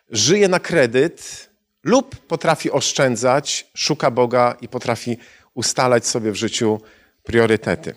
[0.09, 1.49] żyje na kredyt
[1.83, 5.17] lub potrafi oszczędzać, szuka Boga i potrafi
[5.53, 6.81] ustalać sobie w życiu
[7.23, 7.95] priorytety.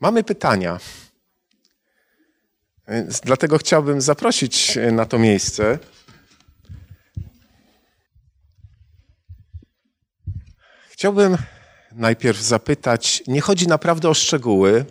[0.00, 0.80] Mamy pytania.
[3.24, 5.78] Dlatego chciałbym zaprosić na to miejsce
[11.04, 11.36] Chciałbym
[11.92, 14.84] najpierw zapytać, nie chodzi naprawdę o szczegóły,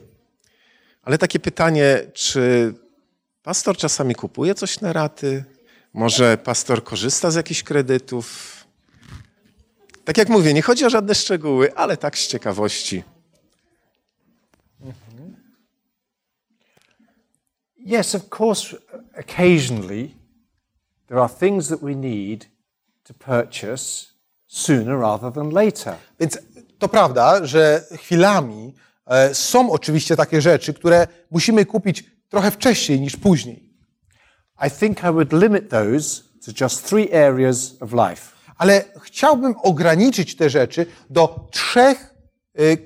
[1.01, 2.73] ale takie pytanie, czy
[3.43, 5.43] pastor czasami kupuje coś na raty?
[5.93, 8.52] Może pastor korzysta z jakichś kredytów?
[10.05, 13.03] Tak jak mówię, nie chodzi o żadne szczegóły, ale tak z ciekawości.
[17.85, 18.77] Yes, of course,
[19.19, 20.09] occasionally
[21.07, 22.47] there are things that we need
[23.03, 24.07] to purchase
[24.47, 25.95] sooner rather than later.
[26.19, 26.37] Więc
[26.79, 28.73] to prawda, że chwilami
[29.05, 33.73] e, są oczywiście takie rzeczy, które musimy kupić trochę wcześniej niż później.
[34.67, 38.32] I think I would limit those to just three areas of life.
[38.57, 42.13] Ale chciałbym ograniczyć te rzeczy do trzech,
[42.59, 42.77] y,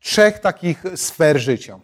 [0.00, 1.80] trzech takich sfer życia.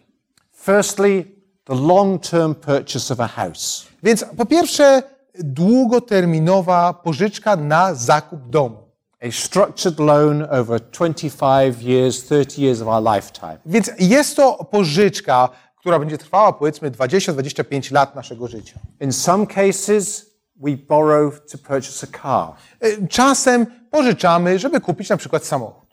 [0.53, 1.25] Firstly,
[1.63, 3.87] the long term purchase of a house.
[4.03, 5.03] Więc po pierwsze,
[5.39, 8.89] długoterminowa pożyczka na zakup domu.
[9.21, 13.57] A structured loan over 25 years, 30 years of our lifetime.
[13.65, 18.79] Więc jest to pożyczka, która będzie trwała powiedzmy 20-25 lat naszego życia.
[18.99, 20.28] In some cases,
[20.59, 22.53] we borrow to purchase a car,
[22.85, 25.89] Y, Czasem pożyczamy, żeby kupić na przykład samochód.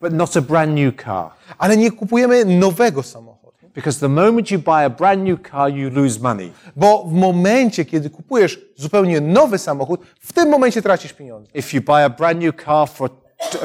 [0.00, 1.30] but not a brand new car.
[1.58, 3.42] Ale nie kupujemy nowego samochodu.
[3.74, 6.52] Because the moment you buy a brand new car, you lose money.
[6.76, 11.50] Bo w momencie, kiedy kupujesz zupełnie nowy samochód, w tym momencie tracisz pieniądze.
[11.54, 13.10] If you buy a brand new car for,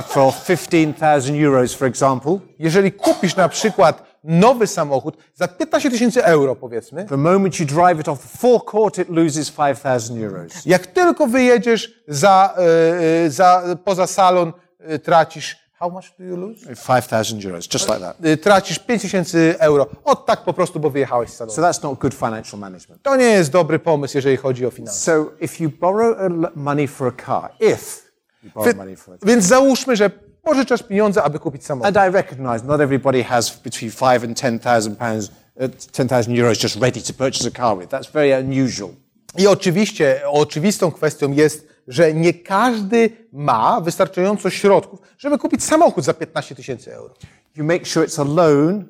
[0.08, 6.56] for 15,000 euros, for example, Jeżeli kupisz na przykład nowy samochód za 15 tysięcy euro,
[6.56, 10.66] powiedzmy, the moment you drive it off the forecourt, it loses 5,000 euros.
[10.66, 15.68] jak tylko wyjedziesz za, e, e, za, poza salon, e, tracisz.
[15.80, 16.76] How much do you lose?
[16.76, 18.18] 5,000 euros, just like that.
[18.24, 19.88] E, Tracisz 5 tysięcy euro.
[20.04, 21.56] Od tak po prostu, bo wyjechałeś z salonu.
[21.56, 23.02] So that's not good financial management.
[23.04, 25.00] To nie jest dobry pomysł, jeżeli chodzi o finanse.
[25.00, 26.18] So if you borrow
[26.56, 28.02] money for a car, if
[28.44, 30.10] you borrow money for a car, Więc załóżmy, że
[30.48, 31.98] pożyczasz pieniądze, aby kupić samochód.
[31.98, 36.82] and I recognize not everybody has between five and 10,000 pounds, uh, 10,000 euros just
[36.82, 37.90] ready to purchase a car with.
[37.90, 38.90] That's very unusual.
[39.38, 46.14] I oczywiście, oczywistą kwestią jest, że nie każdy ma wystarczająco środków, żeby kupić samochód za
[46.14, 47.14] 15 tysięcy euro.
[47.56, 48.86] You make sure it's a loan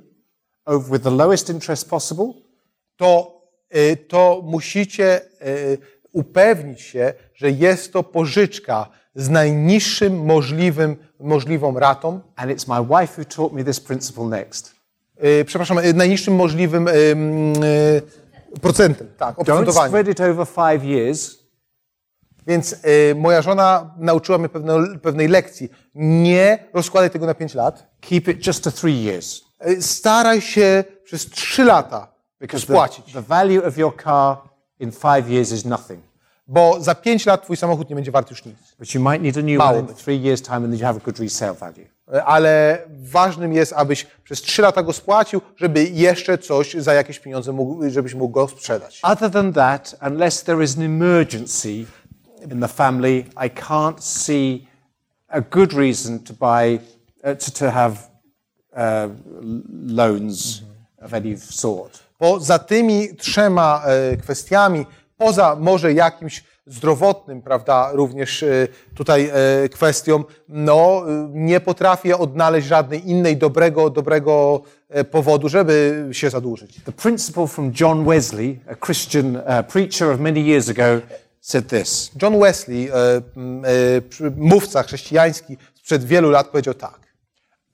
[0.65, 2.33] over with the lowest interest possible,
[2.97, 3.41] To,
[3.75, 5.77] y, to musicie y,
[6.11, 13.21] upewnić się, że jest to pożyczka z najniższym możliwym, możliwą ratą, and it's my wife
[13.21, 14.75] who taught me this principle next.
[15.23, 16.91] y, przepraszam, y, najniższym możliwym y,
[18.55, 19.89] y, procentem, tak, Don't oprocentowaniem.
[19.91, 21.37] spread it over five years.
[22.47, 25.69] Więc y, moja żona nauczyła mnie pewne, pewnej lekcji.
[25.95, 27.87] Nie rozkładaj tego na 5 lat.
[28.01, 29.41] Keep it just to three years.
[29.79, 32.07] Staraj się przez 3 lata
[32.39, 33.05] Because spłacić.
[33.05, 34.37] the, the value of your car
[34.79, 35.99] in five years is nothing.
[36.47, 38.55] Bo za 5 lat twój samochód nie będzie wart już nic.
[38.79, 39.97] But you might need a new Mało one in być.
[40.03, 41.85] three years' time and then you have a good resale value.
[42.13, 47.19] Y, Ale ważnym jest, abyś przez 3 lata go spłacił, żeby jeszcze coś za jakieś
[47.19, 48.99] pieniądze mógł, żebyś mógł go sprzedać.
[49.03, 51.85] Other than that, unless there is an emergency
[52.51, 54.67] in the family, I can't see
[55.27, 56.79] a good reason to buy,
[57.23, 57.95] uh, to, to have
[58.73, 59.11] uh,
[59.87, 60.61] loans
[61.01, 61.99] of any sort.
[62.17, 64.85] Poza tymi trzema e, kwestiami,
[65.17, 73.09] poza może jakimś zdrowotnym, prawda, również e, tutaj e, kwestią, no, nie potrafię odnaleźć żadnej
[73.09, 76.81] innej dobrego, dobrego e, powodu, żeby się zadłużyć.
[76.83, 81.01] The principle from John Wesley, a Christian uh, preacher of many years ago,
[81.41, 82.89] said this John Wesley,
[84.35, 86.99] mówca chrześcijański sprzed wielu lat powiedział tak.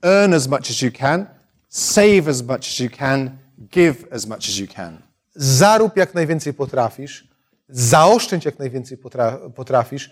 [0.02, 1.26] Earn as much as you can,
[1.68, 3.30] save as much as you can,
[3.72, 4.98] give as much as you can.
[5.34, 7.33] Zarób jak najwięcej potrafisz,
[7.68, 10.10] zaoszczędź jak najwięcej potra- potrafisz,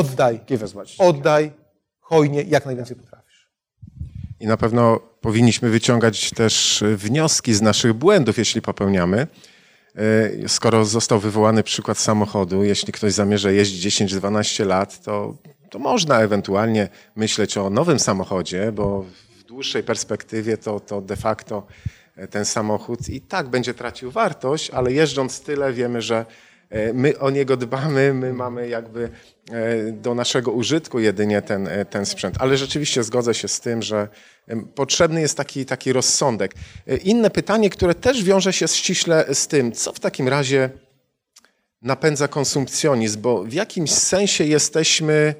[0.00, 0.40] oddaj,
[0.98, 1.52] oddaj
[2.00, 3.50] hojnie jak najwięcej potrafisz.
[4.40, 9.26] I na pewno powinniśmy wyciągać też e, wnioski z naszych błędów, jeśli popełniamy.
[10.44, 15.36] E, Skoro został wywołany przykład samochodu, jeśli ktoś zamierza jeździć 10-12 lat, to,
[15.70, 19.04] to można ewentualnie myśleć o nowym samochodzie, bo
[19.38, 21.66] w dłuższej perspektywie to, to de facto
[22.30, 26.26] ten samochód i tak będzie tracił wartość, ale jeżdżąc tyle wiemy, że
[26.70, 29.10] e, my o niego dbamy, my mamy jakby
[29.50, 32.36] e, do naszego użytku jedynie ten, e, ten sprzęt.
[32.38, 34.08] Ale rzeczywiście zgodzę się z tym, że
[34.74, 36.54] potrzebny jest taki, taki rozsądek.
[36.86, 40.70] E, Inne pytanie, które też wiąże się ściśle z tym, co w takim razie
[41.82, 45.34] napędza konsumpcjonizm, bo w jakimś sensie jesteśmy,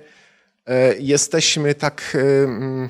[0.66, 2.88] e, jesteśmy tak e,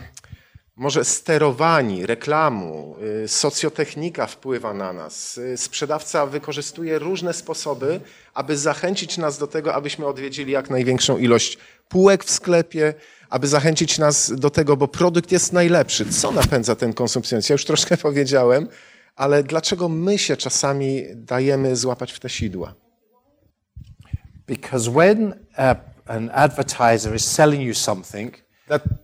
[0.76, 5.38] może sterowani reklamą, y, socjotechnika wpływa na nas.
[5.38, 8.00] y, Sprzedawca wykorzystuje różne sposoby,
[8.34, 11.58] aby zachęcić nas do tego, abyśmy odwiedzili jak największą ilość
[11.88, 12.94] półek w sklepie,
[13.30, 16.06] aby zachęcić nas do tego, bo produkt jest najlepszy.
[16.10, 17.52] Co napędza ten konsumpcjonizm?
[17.52, 18.68] Ja już troszkę powiedziałem,
[19.16, 22.74] ale dlaczego my się czasami dajemy złapać w te sidła?
[24.46, 25.36] Because when uh,
[26.06, 28.45] an advertiser is selling you something,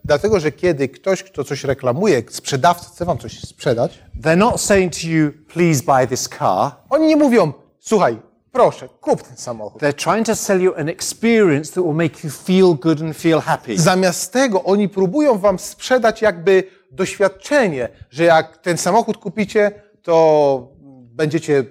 [0.04, 4.92] Dlatego, że kiedy ktoś, kto coś reklamuje, sprzedawca chce wam coś sprzedać, they're not saying
[4.92, 6.72] to you, please buy this car.
[6.90, 8.18] oni nie mówią, słuchaj,
[8.52, 9.82] proszę, kup ten samochód.
[9.82, 13.40] They're trying to sell you an experience that will make you feel good and feel
[13.40, 13.78] happy.
[13.78, 20.68] Zamiast tego oni próbują wam sprzedać jakby doświadczenie, że jak ten samochód kupicie, to
[21.14, 21.64] będziecie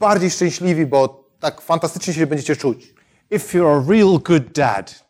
[0.00, 2.94] bardziej szczęśliwi, bo tak fantastycznie się będziecie czuć.
[3.30, 5.07] If you're a real good dad,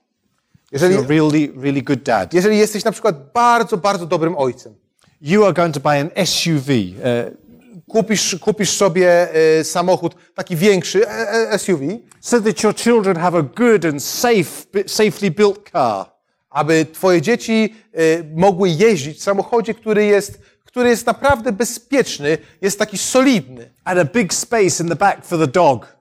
[0.73, 4.75] Jeżeli, you're a really, really good dad, jeżeli jesteś na przykład bardzo, bardzo dobrym ojcem,
[5.21, 7.49] you are going to buy an SUV, uh,
[7.89, 11.85] kupisz, kupisz sobie e, samochód taki większy, e, e, SUV,
[12.21, 16.19] so that your children have a good and safe, safely built car.
[16.51, 18.01] aby twoje dzieci e,
[18.35, 23.71] mogły jeździć w samochodzie, który jest, który jest naprawdę bezpieczny, jest taki solidny.
[23.85, 25.97] And a big space in the back for the dog.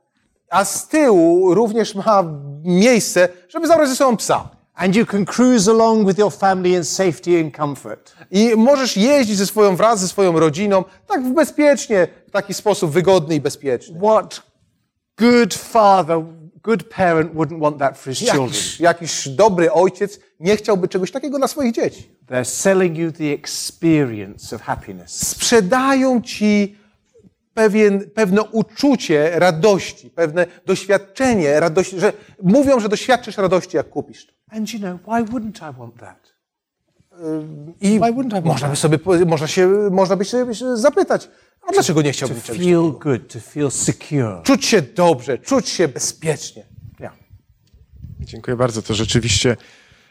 [0.50, 2.24] A z tyłu również ma
[2.64, 4.50] miejsce, żeby zabrać ze sobą psa.
[4.78, 8.16] And you can cruise along with your family in safety and comfort.
[8.32, 12.92] I możesz jeździć ze swoją wraz ze swoją rodziną tak w bezpiecznie, w taki sposób
[12.92, 14.00] wygodny i bezpieczny.
[14.00, 14.42] What
[15.18, 16.22] good father,
[16.64, 18.48] good parent wouldn't want that for his children?
[18.48, 22.10] Jakiś, jakiś dobry ojciec nie chciałby czegoś takiego dla swoich dzieci.
[22.30, 25.28] They're selling you the experience of happiness.
[25.28, 26.78] Sprzedają ci
[27.58, 34.34] pewien, pewne uczucie radości, pewne doświadczenie radości, że mówią, że doświadczysz radości, jak kupisz to.
[34.52, 36.38] And you know, why wouldn't I want that?
[37.82, 41.30] I Why wouldn't I want można by sobie, można się, można by się zapytać,
[41.68, 44.42] a dlaczego nie chciałbym czegoś Feel good, to feel secure.
[44.44, 46.64] Czuć się dobrze, czuć się bezpiecznie.
[47.00, 47.14] Yeah.
[48.20, 48.82] Dziękuję bardzo.
[48.82, 49.58] To rzeczywiście,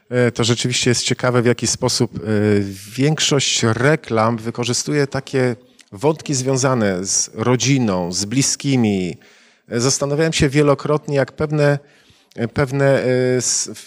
[0.09, 2.21] e, to rzeczywiście jest ciekawe, w jaki sposób e,
[2.97, 5.57] większość reklam wykorzystuje takie
[5.97, 9.17] wątki związane z rodziną, z bliskimi.
[9.69, 11.79] Zastanawiałem się wielokrotnie, jak pewne,
[12.55, 13.41] pewne, e,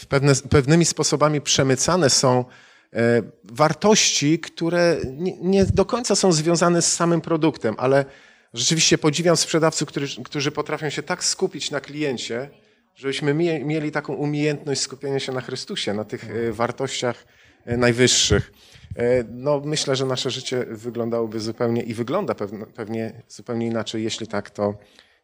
[0.09, 2.45] pewne, pewnymi sposobami przemycane są
[2.93, 8.05] e, wartości, które nie, nie do końca są związane z samym produktem, ale
[8.53, 12.49] rzeczywiście podziwiam sprzedawców, którzy, którzy potrafią się tak skupić na kliencie,
[12.95, 17.25] żebyśmy mie- mieli taką umiejętność skupienia się na Chrystusie, na tych e, wartościach
[17.65, 18.51] najwyższych.
[18.95, 22.35] E, No, myślę, że nasze życie wyglądałoby zupełnie i wygląda
[22.75, 24.77] pewnie zupełnie inaczej, jeśli tak to,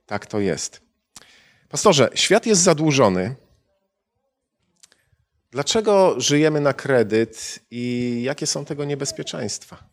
[0.05, 0.81] tak to jest.
[1.69, 3.35] Pastorze, świat jest zadłużony.
[5.51, 9.83] Dlaczego żyjemy na kredyt i jakie są tego niebezpieczeństwa?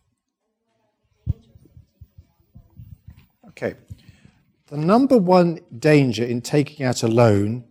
[3.41, 3.75] Okay.
[4.65, 7.61] The number one danger in taking out a loan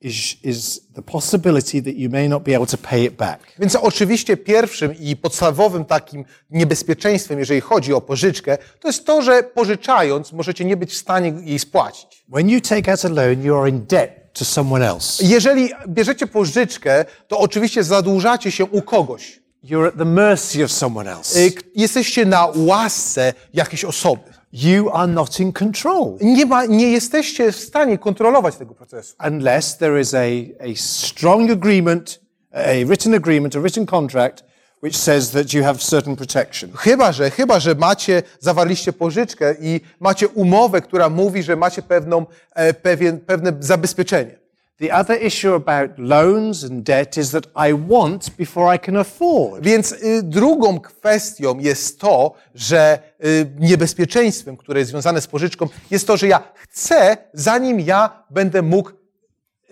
[0.00, 3.40] is, is the possibility that you may not be able to pay it back.
[3.58, 9.42] Więc oczywiście pierwszym i podstawowym takim niebezpieczeństwem, jeżeli chodzi o pożyczkę, to jest to, że
[9.42, 12.24] pożyczając możecie nie być w stanie jej spłacić.
[12.32, 15.24] When you take out a loan, you are in debt to someone else.
[15.24, 19.40] Jeżeli bierzecie pożyczkę, to oczywiście zadłużacie się u kogoś.
[19.64, 21.40] You're at the mercy of someone else.
[21.40, 24.22] Y, Jesteście na łasce jakiejś osoby.
[24.52, 29.14] You are not in control Nie, ma, nie jesteście w stanie kontrolować tego procesu.
[29.26, 30.18] unless there is a,
[30.60, 32.20] a strong agreement,
[32.52, 34.44] a written agreement, a written contract,
[34.82, 36.70] which says that you have certain protection.
[36.76, 42.26] Chyba, że, chyba, że macie, zawarliście pożyczkę i macie umowę, która mówi, że macie pewną,
[42.54, 44.38] e, pewien, pewne zabezpieczenie.
[44.80, 49.64] The other issue about loans and debt is that I want before I can afford.
[49.64, 56.06] Więc y, drugą kwestią jest to, że y, niebezpieczeństwem, które jest związane z pożyczką, jest
[56.06, 58.90] to, że ja chcę, zanim ja będę mógł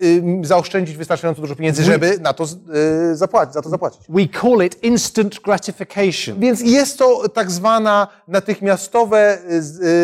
[0.03, 2.43] y, zaoszczędzić wystarczająco dużo pieniędzy, żeby na to
[3.13, 4.01] y, zapłacić, za to zapłacić.
[4.09, 6.39] We call it instant gratification.
[6.39, 9.37] Więc jest to tak zwana natychmiastowe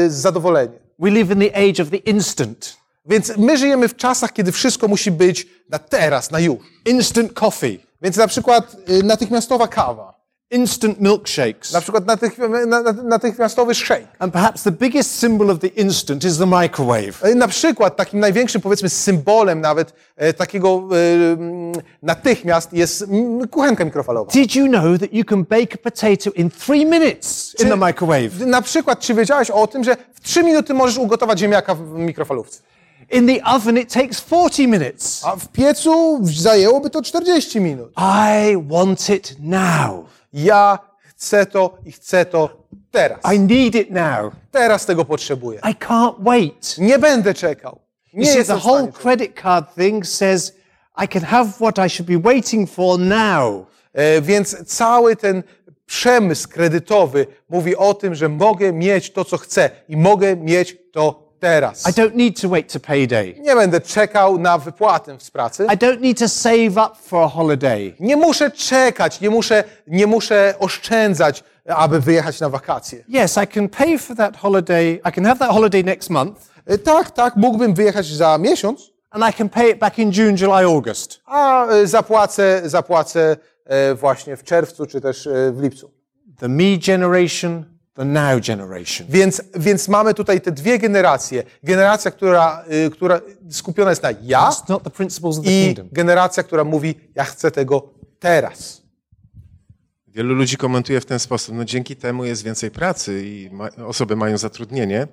[0.08, 0.80] y, zadowolenie.
[0.99, 2.84] We live in the age of the instant.
[3.06, 6.58] Więc my żyjemy w czasach, kiedy wszystko musi być na teraz, na już.
[6.86, 10.16] Instant coffee, Więc na przykład y, natychmiastowa kawa,
[10.51, 11.74] instant milkshakes.
[11.74, 14.08] na przykład natychmi- na, na, natychmiastowy shake.
[14.20, 17.24] And perhaps the biggest symbol of the instant is the microwave.
[17.24, 20.95] E, Na przykład takim największym, powiedzmy, symbolem nawet e, takiego e,
[21.34, 24.32] mm, natychmiast jest mm, kuchenka mikrofalowa.
[24.32, 28.45] Did you know that you can bake a potato in three minutes in the microwave?
[28.45, 32.62] Na przykład, czy wiedziałeś o tym, że w trzy minuty możesz ugotować ziemniaka w mikrofalówce?
[33.12, 35.26] In the oven, it takes 40 minutes.
[35.26, 37.93] A w piecu zajęłoby to 40 minut.
[37.97, 40.06] I want it now.
[40.34, 42.49] Ja chcę to i chcę to
[42.91, 43.20] teraz.
[43.36, 44.34] I need it now.
[44.51, 45.60] Teraz tego potrzebuję.
[45.60, 46.76] I can't wait.
[46.78, 47.80] Nie będę czekał.
[48.14, 50.53] You Nie see, the whole credit card thing says
[51.03, 53.66] I can have what I should be waiting for now.
[53.93, 55.43] E, Więc cały ten
[55.86, 61.24] przemysł kredytowy mówi o tym, że mogę mieć to, co chcę i mogę mieć to
[61.45, 61.89] teraz.
[61.89, 63.35] I don't need to wait to payday.
[63.41, 65.65] Nie będę czekał na wypłatę z pracy.
[65.73, 67.93] I don't need to save up for a holiday.
[67.99, 73.03] Nie muszę czekać, nie muszę, nie muszę oszczędzać, aby wyjechać na wakacje.
[73.23, 74.99] Yes, I can pay for that holiday.
[75.09, 79.23] I can have that holiday next month, E, Tak, tak, mógłbym wyjechać za miesiąc, and
[79.29, 81.19] I can pay it back in June, July, August.
[81.25, 85.91] a e, zapłacę, zapłacę e, właśnie w czerwcu czy też w lipcu.
[86.39, 87.74] The me generation.
[89.09, 91.43] Więc, więc mamy tutaj te dwie generacje.
[91.63, 95.75] Generacja, która, y, która skupiona jest na ja It's not the principles of the i
[95.91, 97.89] generacja, która mówi, ja chcę tego
[98.19, 98.81] teraz.
[100.07, 104.15] Wielu ludzi komentuje w ten sposób, no dzięki temu jest więcej pracy i ma, osoby
[104.15, 105.07] mają zatrudnienie,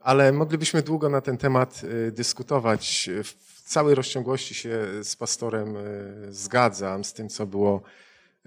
[0.00, 3.10] ale moglibyśmy długo na ten temat y, dyskutować.
[3.24, 7.82] W całej rozciągłości się z pastorem y, zgadzam z tym, co było,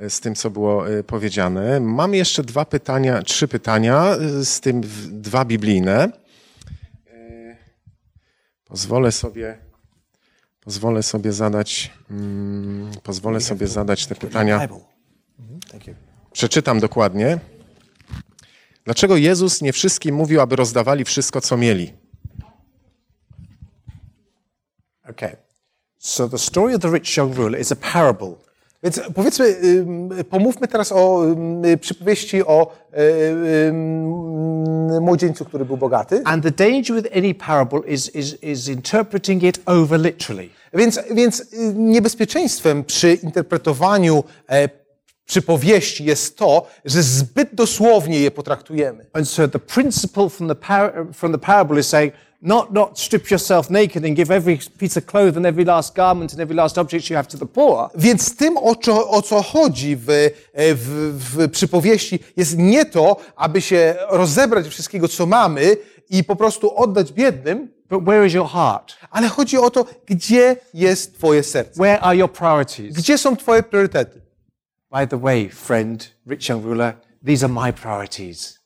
[0.09, 1.79] z tym, co było y, powiedziane.
[1.79, 6.21] Mam jeszcze dwa pytania, trzy pytania, y, z tym dwa biblijne.
[8.65, 9.57] Pozwolę sobie,
[10.61, 14.67] pozwolę sobie zadać, mm, pozwolę sobie zadać te pytania.
[15.39, 15.95] Mhm.
[16.31, 17.39] Przeczytam dokładnie.
[18.85, 21.93] Dlaczego Jezus nie wszystkim mówił, aby rozdawali wszystko, co mieli?
[25.09, 25.37] Okay.
[25.97, 28.50] So the story of the rich young ruler is a parable.
[28.83, 29.55] Więc powiedzmy,
[30.29, 31.25] pomówmy teraz o
[31.81, 32.73] przypowieści o
[33.67, 36.21] ym, młodzieńcu, który był bogaty.
[36.25, 40.49] And the danger with any parable is, is, is interpreting it over literally.
[40.73, 44.69] Więc, więc y, niebezpieczeństwem przy interpretowaniu e,
[45.25, 49.05] przypowieści jest to, że zbyt dosłownie je potraktujemy.
[49.13, 53.31] And so the principle from the, par- from the parable is saying, not, not strip
[53.31, 56.77] yourself naked and give every piece of cloth and every last garment and every last
[56.77, 57.89] object you have to the poor.
[57.95, 63.17] Więc tym, o co, o co chodzi w, e, w, w przypowieści, jest nie to,
[63.35, 65.77] aby się rozebrać wszystkiego, co mamy
[66.09, 68.93] i po prostu oddać biednym, But where is your heart?
[69.09, 71.83] ale chodzi o to, gdzie jest Twoje serce.
[71.83, 72.95] Where are your priorities?
[72.95, 74.21] Gdzie są Twoje priorytety?
[74.91, 76.93] By the way, friend, rich young ruler,
[77.25, 78.59] these are my priorities.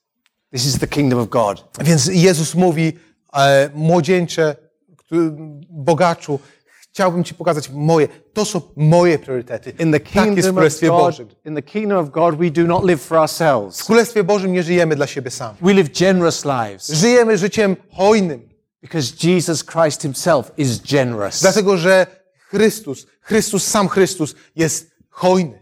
[0.52, 1.64] This is the kingdom of God.
[1.82, 2.94] Więc Jezus mówi,
[3.74, 4.56] młodzieńcze,
[4.98, 5.32] który-
[5.70, 6.40] bogaczu,
[6.92, 9.74] chciałbym Ci pokazać moje, to są moje priorytety.
[9.80, 11.28] In the tak jest w Królestwie God, Bożym.
[11.46, 13.80] in the kingdom of God, we do not live for ourselves.
[13.82, 15.58] W Królestwie Bożym nie żyjemy dla siebie sami.
[15.62, 18.50] We live generous lives Żyjemy życiem hojnym,
[18.82, 21.42] because Jesus Christ himself is generous.
[21.42, 22.08] dlatego że
[22.50, 25.62] Chrystus, Chrystus, sam Chrystus jest hojny.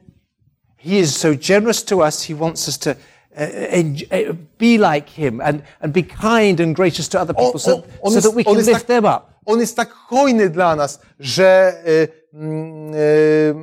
[0.78, 2.90] He is so generous to us, he wants us to
[3.36, 7.60] uh, enj- uh, be like him and, and be kind and gracious to other people
[7.60, 9.34] so, so that we can lift tak, them up.
[9.46, 13.54] on jest tak hojny dla nas, że y, mm, y,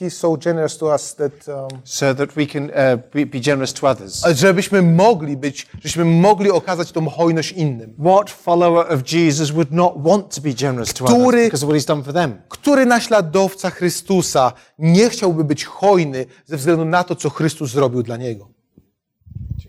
[0.00, 3.72] he's so generous to us that um, So that we can uh, be, be generous
[3.72, 4.22] to others.
[4.34, 7.94] żebyśmy mogli być, żebyśmy mogli okazać tą hojność innym.
[7.98, 11.70] What follower of Jesus would not want to be generous to Który- others because of
[11.70, 12.42] what he's done for them?
[12.48, 18.16] Który naśladowca Chrystusa nie chciałby być hojny ze względu na to, co Chrystus zrobił dla
[18.16, 18.48] niego?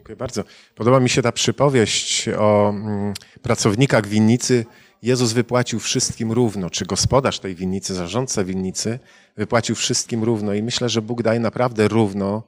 [0.05, 0.43] Dziękuję bardzo.
[0.75, 4.65] Podoba mi się ta przypowieść o mm, pracownikach winnicy.
[5.01, 8.99] Jezus wypłacił wszystkim równo, czy gospodarz tej winnicy, zarządca winnicy
[9.37, 12.43] wypłacił wszystkim równo i myślę, że Bóg daje naprawdę równo.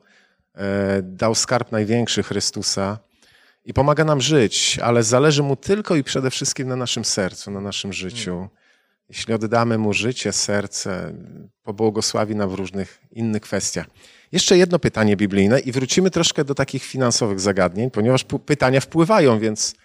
[0.56, 3.00] E, dał skarb największy Chrystusa
[3.66, 7.62] i pomaga nam żyć, ale zależy Mu tylko i przede wszystkim na naszym sercu, na
[7.62, 8.48] naszym życiu.
[9.10, 11.14] Jeśli oddamy Mu życie, serce,
[11.64, 13.88] pobłogosławi nam w różnych innych kwestiach.
[14.32, 19.76] Jeszcze jedno pytanie biblijne i wrócimy troszkę do takich finansowych zagadnień, ponieważ pytania wpływają, więc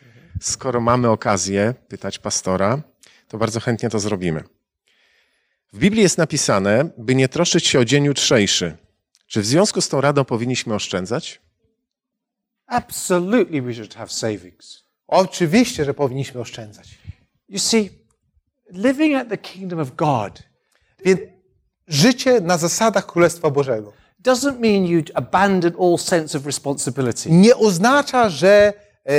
[0.41, 2.83] skoro mamy okazję pytać pastora,
[3.29, 4.45] to bardzo chętnie to zrobimy.
[5.73, 8.77] W Biblii jest napisane, by nie troszczyć się o dzień jutrzejszy.
[9.27, 11.41] Czy w związku z tą radą powinniśmy oszczędzać?
[12.67, 14.85] Absolutely, we should have savings.
[15.07, 16.99] Oczywiście, że powinniśmy oszczędzać.
[17.49, 17.91] You see,
[18.73, 20.43] living at the kingdom of God
[21.05, 21.21] Więc
[21.89, 23.93] życie na zasadach Królestwa Bożego
[24.25, 27.31] doesn't mean you abandon all sense of responsibility.
[27.31, 28.73] nie oznacza, że,
[29.07, 29.13] e,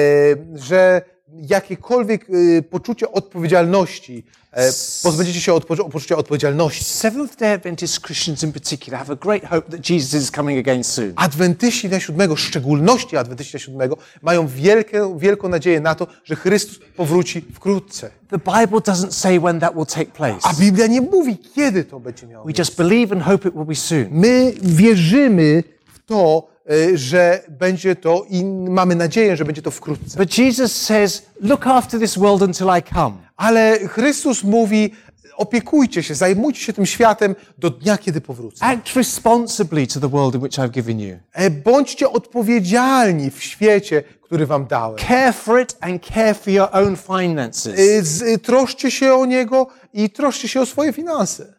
[0.55, 1.01] że
[1.41, 2.27] jakiekolwiek
[2.57, 4.71] e, poczucie odpowiedzialności, e,
[5.03, 6.83] pozbędziecie się od pozu- poczucia odpowiedzialności.
[6.83, 10.83] Seventh day Adventist Christians in particular have a great hope that Jesus is coming again
[10.83, 11.13] soon.
[11.15, 16.35] Adwentyści na siódmego, w szczególności adwentyści na siódmego, mają wielkie, wielką nadzieję na to, że
[16.35, 18.11] Chrystus powróci wkrótce.
[18.29, 20.39] The Bible doesn't say when that will take place.
[20.43, 22.61] A Biblia nie mówi, kiedy to będzie miało We miejsce.
[22.61, 24.07] just believe and hope it will be soon.
[24.11, 26.47] My wierzymy w to,
[26.95, 30.17] że będzie to i mamy nadzieję, że będzie to wkrótce.
[30.17, 33.15] But Jesus says, look after this world until I come.
[33.37, 34.91] Ale Chrystus mówi,
[35.37, 38.65] opiekujcie się, zajmujcie się tym światem do dnia, kiedy powrócę.
[38.65, 41.17] Act responsibly to the world in which I've given you.
[41.33, 44.97] E, Bądźcie odpowiedzialni w świecie, który wam dałem.
[44.97, 47.73] Care for it and care for your own finances.
[48.21, 51.53] E, Troszcie się o niego i troszcie się o swoje finanse.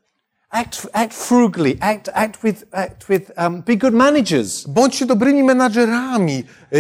[0.55, 1.77] Act, act frugally.
[1.81, 4.67] Act, act with, act with um, be good managers.
[4.67, 6.45] Bądźcie dobrymi menadżerami.
[6.73, 6.77] E,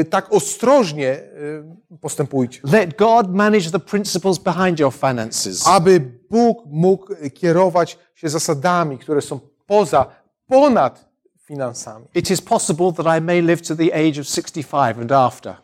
[0.00, 2.60] e, Tak ostrożnie e, postępujcie.
[2.64, 5.66] Let God manage the principles behind your finances.
[5.66, 6.00] Aby
[6.30, 10.06] Bóg mógł kierować się zasadami, które są poza,
[10.46, 11.08] ponad
[11.46, 12.06] finansami.
[12.14, 15.54] It is possible that I may live to the age of 65 and after.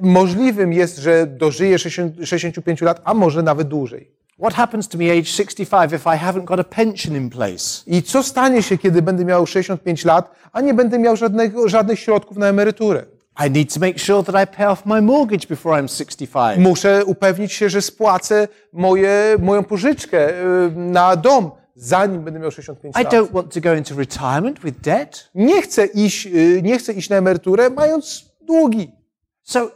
[0.00, 4.15] Możliwym jest, że dożyję 60, 65 lat, a może nawet dłużej.
[4.38, 7.82] What happens to me age 65 if I haven't got a pension in place?
[7.86, 12.00] I co stanie się, kiedy będę miał 65 lat, a nie będę miał żadnego, żadnych
[12.00, 13.04] środków na emeryturę?
[13.46, 16.58] I need to make sure that I pay off my mortgage before I'm 65.
[16.58, 22.96] Muszę upewnić się, że spłacę moje, moją pożyczkę y, na dom, zanim będę miał 65
[22.96, 23.12] I lat.
[23.12, 25.30] don't want to go into retirement with debt.
[25.34, 28.92] Nie chcę iść, y, nie chcę iść na emeryturę, mając długi.
[29.42, 29.70] So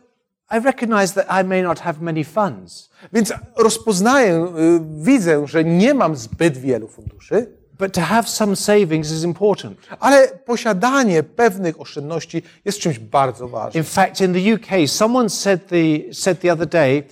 [0.51, 5.95] I recognize that I may not have many funds, Więc rozpoznaję, y, widzę, że nie
[5.95, 7.47] mam zbyt wielu funduszy,
[7.79, 9.79] but to have some savings is important.
[10.01, 13.85] ale posiadanie pewnych oszczędności jest czymś bardzo ważnym.
[13.85, 17.03] In fact, in the UK, someone said the, said the other day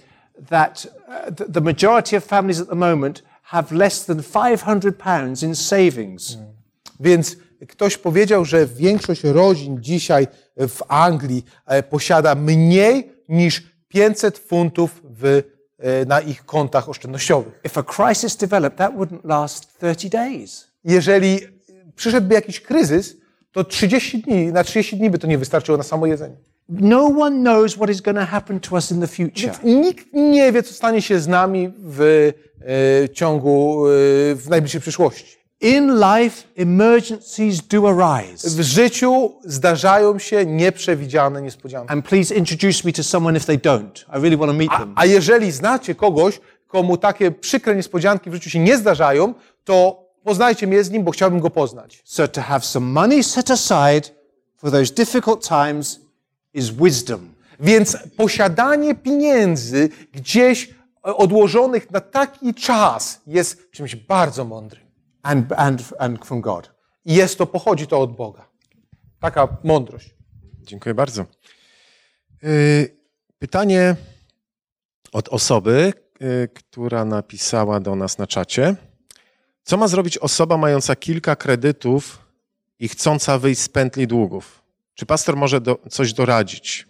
[0.48, 5.54] that uh, the, majority of families at the moment have less than 500 pounds in
[5.54, 6.38] savings.
[7.00, 7.36] Więc
[7.68, 15.42] ktoś powiedział, że większość rodzin dzisiaj w Anglii e, posiada mniej niż 500 funtów w,
[16.06, 17.60] na ich kontach oszczędnościowych.
[17.64, 20.68] If a crisis developed, that wouldn't last 30 days.
[20.84, 21.40] Jeżeli
[21.96, 23.16] przyszedłby jakiś kryzys,
[23.52, 26.36] to 30 dni, na 30 dni by to nie wystarczyło na samo jedzenie.
[26.68, 29.52] No one knows what is going to happen to us in the future.
[29.64, 32.32] Nikt nie wie, co stanie się z nami w
[33.02, 33.90] e, ciągu, e,
[34.34, 35.37] w najbliższej przyszłości.
[35.60, 38.50] In life, emergencies do arise.
[38.50, 41.92] W życiu zdarzają się nieprzewidziane niespodzianki.
[41.92, 44.04] And please introduce me to someone if they don't.
[44.08, 44.92] I really want to meet them.
[44.96, 50.66] A jeżeli znacie kogoś, komu takie przykre niespodzianki w życiu się nie zdarzają, to poznajcie
[50.66, 52.02] mnie z nim, bo chciałbym go poznać.
[52.04, 54.02] So to have some money set aside
[54.56, 56.00] for those difficult times
[56.54, 57.34] is wisdom.
[57.60, 64.87] Więc posiadanie pieniędzy gdzieś e, odłożonych na taki czas jest czymś bardzo mądrym.
[65.22, 66.70] And, and, and from God.
[67.04, 68.48] I jest to, pochodzi to od Boga.
[69.20, 70.14] Taka mądrość.
[70.62, 71.26] Dziękuję bardzo.
[72.44, 72.98] Y,
[73.38, 73.96] Pytanie
[75.12, 75.92] od osoby,
[76.22, 78.76] y, która napisała do nas na czacie.
[79.62, 82.18] Co ma zrobić osoba mająca kilka kredytów
[82.78, 84.62] i chcąca wyjść z pętli długów?
[84.94, 86.88] Czy pastor może do, coś doradzić?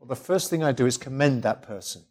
[0.00, 2.02] Well, the first thing I do is commend that person.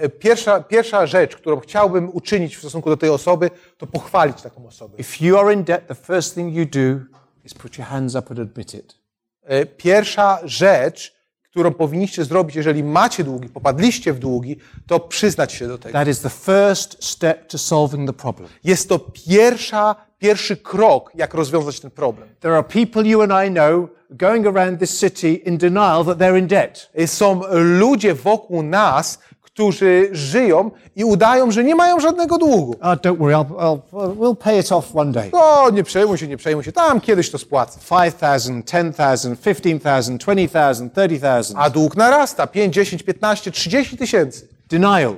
[0.00, 4.66] E, Pierwsza, pierwsza rzecz, którą chciałbym uczynić w stosunku do tej osoby, to pochwalić taką
[4.66, 4.96] osobę.
[4.98, 7.04] If you are in debt, the first thing you do
[7.44, 8.98] is put your hands up and admit it.
[9.44, 14.56] E, Pierwsza rzecz, którą powinniście zrobić, jeżeli macie długi, popadliście w długi,
[14.86, 15.92] to przyznać się do tego.
[15.92, 18.48] That is the first step to solving the problem.
[18.64, 22.28] Jest to pierwsza, pierwszy krok, jak rozwiązać ten problem.
[22.40, 26.38] There are people you and I know going around this city in denial that they're
[26.38, 26.90] in debt.
[26.94, 29.18] E, Są ludzie wokół nas,
[29.58, 32.76] którzy żyją i udają, że nie mają żadnego długu.
[32.80, 35.30] Oh, don't worry, I'll, I'll, we'll pay it off one day.
[35.32, 37.80] O, nie przejmuj się, nie przejmuj się, tam kiedyś to spłacę.
[37.90, 41.58] 5,000, 10,000, 15,000, 20,000, 30,000.
[41.58, 44.48] A dług narasta 5, 10, 15, 30 tysięcy.
[44.70, 45.16] Denial.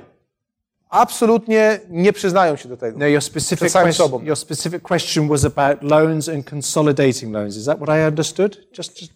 [0.89, 2.99] Absolutnie nie przyznają się do tego.
[2.99, 4.23] Now, your specific, question, sobą.
[4.23, 7.57] your specific question was about loans and consolidating loans.
[7.57, 8.57] Is that what I understood?
[8.77, 9.13] Just, just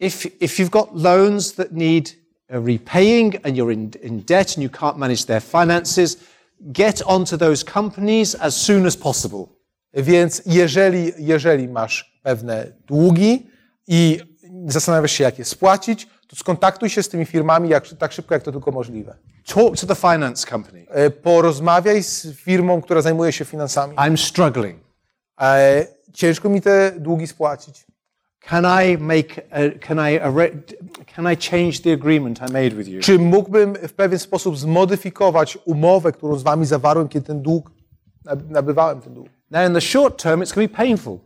[0.00, 2.21] if, if you've got loans that need uh,
[2.52, 6.16] repaying and you're in, in debt and you can't manage their finances,
[6.60, 9.46] get onto those companies as soon as possible.
[9.94, 13.46] Więc jeżeli, jeżeli masz pewne długi
[13.86, 14.20] i
[14.66, 18.42] zastanawiasz się, jak je spłacić, to skontaktuj się z tymi firmami jak, tak szybko, jak
[18.42, 19.16] to tylko możliwe.
[19.46, 20.86] Talk to the finance company.
[20.88, 23.96] E, Porozmawiaj z firmą, która zajmuje się finansami.
[23.96, 24.80] I'm struggling.
[25.40, 27.86] E, Ciężko mi te długi spłacić.
[28.48, 29.46] Can I make?
[29.50, 30.18] A, can I?
[31.14, 33.00] Can I change the agreement I made with you?
[33.00, 37.70] Czy mógłbym w pewien sposób zmodyfikować umowę, którą z wami zawarłem, kiedy ten dług,
[38.26, 39.28] nab- nabywałem ten dług?
[39.50, 41.18] Now, in the short term, it's going to be painful,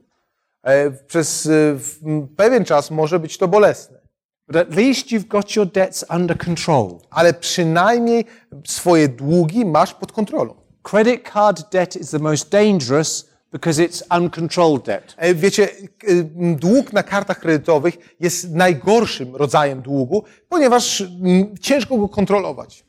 [0.62, 1.50] E, Przez e,
[2.36, 3.98] pewien czas może być to bolesne,
[4.48, 6.98] but at least you've got your debts under control.
[7.10, 8.24] ale przynajmniej
[8.66, 10.54] swoje długi masz pod kontrolą.
[10.82, 15.16] Credit card debt is the most dangerous because it's uncontrolled debt.
[15.34, 15.68] Wiecie,
[16.56, 21.02] dług na kartach kredytowych jest najgorszym rodzajem długu, ponieważ
[21.60, 22.84] ciężko go kontrolować.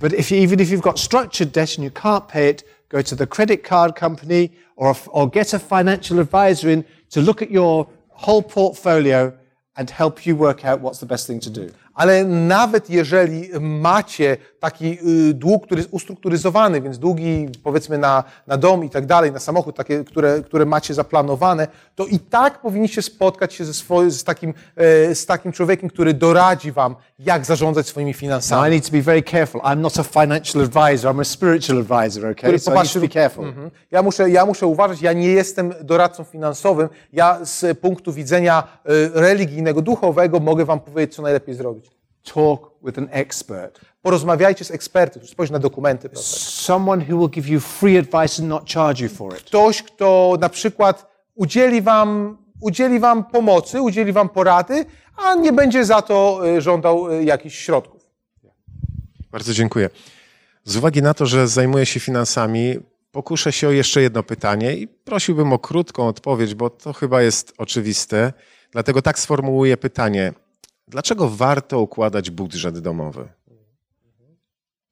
[0.00, 3.02] But if you, even if you've got structured debt and you can't pay it, go
[3.02, 7.50] to the credit card company or, or get a financial advisor in to look at
[7.50, 9.32] your whole portfolio
[9.76, 11.70] and help you work out what's the best thing to do.
[11.98, 14.98] Ale nawet jeżeli macie taki
[15.30, 19.38] y, dług, który jest ustrukturyzowany, więc długi powiedzmy na, na dom i tak dalej, na
[19.38, 24.24] samochód, takie, które, które macie zaplanowane, to i tak powinniście spotkać się ze swoim, z,
[24.24, 28.70] takim, e, z takim człowiekiem, który doradzi wam, jak zarządzać swoimi Now, I finansami.
[28.70, 29.60] need to be very careful.
[29.60, 32.58] I'm not a financial advisor, I'm a spiritual advisor, okay?
[32.58, 33.44] So I need to be careful.
[33.44, 33.70] Mhm.
[33.90, 36.88] Ja muszę, ja muszę uważać, ja nie jestem doradcą finansowym.
[37.12, 41.90] Ja z punktu widzenia y, religijnego, duchowego mogę wam powiedzieć, co najlepiej zrobić.
[42.34, 43.80] Talk with an expert.
[44.02, 46.08] Porozmawiajcie z ekspertem, spojrz na dokumenty.
[46.08, 46.28] Prawda?
[46.38, 49.42] Someone who will give you free advice and not charge you for it.
[49.42, 54.84] Ktoś, kto na przykład udzieli wam, udzieli wam pomocy, udzieli wam porady,
[55.24, 58.10] a nie będzie za to y, żądał y, jakichś środków.
[59.30, 59.90] Bardzo dziękuję.
[60.64, 62.78] Z uwagi na to, że zajmuję się finansami,
[63.12, 67.54] pokuszę się o jeszcze jedno pytanie i prosiłbym o krótką odpowiedź, bo to chyba jest
[67.58, 68.32] oczywiste.
[68.72, 70.32] Dlatego tak sformułuję pytanie.
[70.88, 73.28] Dlaczego warto układać budżet domowy?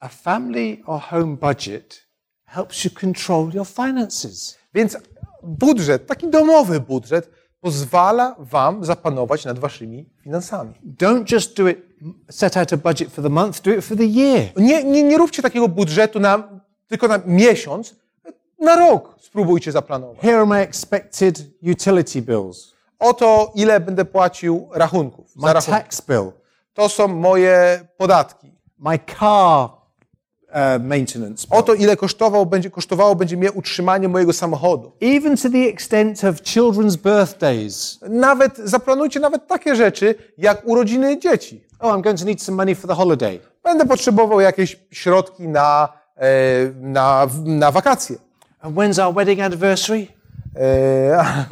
[0.01, 2.07] A family or home budget
[2.45, 4.59] helps you control your finances.
[4.75, 4.97] Więc
[5.43, 7.31] budżet, taki domowy budżet,
[7.67, 10.75] pozwala wam zapanować nad waszymi finansami.
[11.01, 11.79] Don't just do it,
[12.31, 14.49] set out a budget for the month, do it for the year.
[14.57, 16.49] Nie, nie, nie róbcie takiego budżetu na,
[16.89, 17.95] tylko na miesiąc,
[18.59, 20.19] na rok spróbujcie zaplanować.
[20.19, 25.37] Here are my expected utility bills, Oto ile będę płacił rachunków.
[25.37, 26.33] My tax bill,
[26.75, 28.53] To są moje podatki.
[28.79, 29.69] my car
[30.81, 31.59] maintenance bill.
[31.59, 34.93] Oto ile kosztował, będzie, kosztowało będzie mnie utrzymanie mojego samochodu.
[35.01, 37.99] Even to the extent of children's birthdays.
[38.09, 41.65] Nawet zaplanujcie nawet takie rzeczy, jak urodziny dzieci.
[41.79, 43.41] Oh, I'm going to need some money for the holiday.
[43.63, 46.27] Będę potrzebował jakieś środki na, e,
[46.81, 48.17] na, na wakacje.
[48.61, 50.07] And when's our wedding anniversary?
[50.57, 51.45] E, a,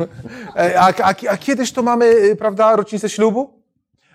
[0.79, 3.51] a, a, a kiedyś to mamy, e, prawda, rocznicę ślubu?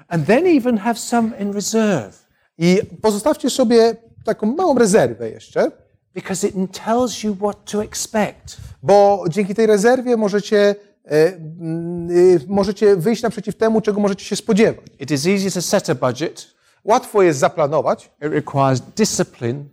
[0.08, 2.30] And then even have some in reserve
[2.60, 3.96] I pozostawcie sobie
[4.30, 5.72] taką małą rezerwę jeszcze,
[6.14, 8.58] because it tells you what to expect.
[8.84, 10.76] bo dzięki tej rezerwie możecie,
[11.06, 14.86] e, mm, e, możecie wyjść naprzeciw temu, czego możecie się spodziewać.
[15.00, 16.48] It is easy to set a budget.
[16.84, 19.64] Łatwo jest zaplanować, It requires discipline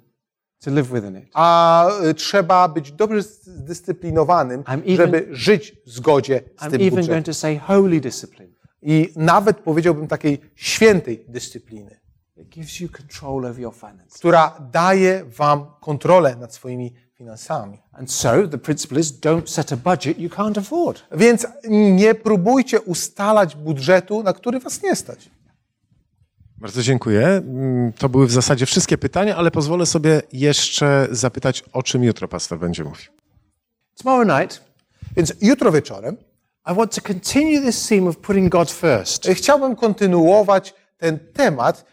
[0.64, 1.24] to live within it.
[1.34, 6.90] a e, trzeba być dobrze zdyscyplinowanym, even- żeby żyć w zgodzie z I'm tym even
[6.90, 7.14] budżetem.
[7.14, 8.52] going to say holy discipline.
[8.82, 12.00] I nawet powiedziałbym takiej świętej dyscypliny,
[12.36, 14.12] It gives you control over your finances.
[14.14, 17.78] która daje wam kontrolę nad swoimi finansami.
[17.92, 21.02] And so the principle is don't set a budget you can't afford.
[21.12, 25.30] Więc nie próbujcie ustalać budżetu, na który was nie stać.
[26.58, 27.26] Bardzo dziękuję.
[27.26, 32.28] Mm, To były w zasadzie wszystkie pytania, ale pozwolę sobie jeszcze zapytać, o czym jutro
[32.28, 33.06] pastor będzie mówił.
[34.02, 34.64] Tomorrow night,
[35.16, 36.16] Więc jutro wieczorem
[36.72, 39.28] I want to continue this theme of putting God first.
[39.34, 41.84] chciałbym kontynuować ten temat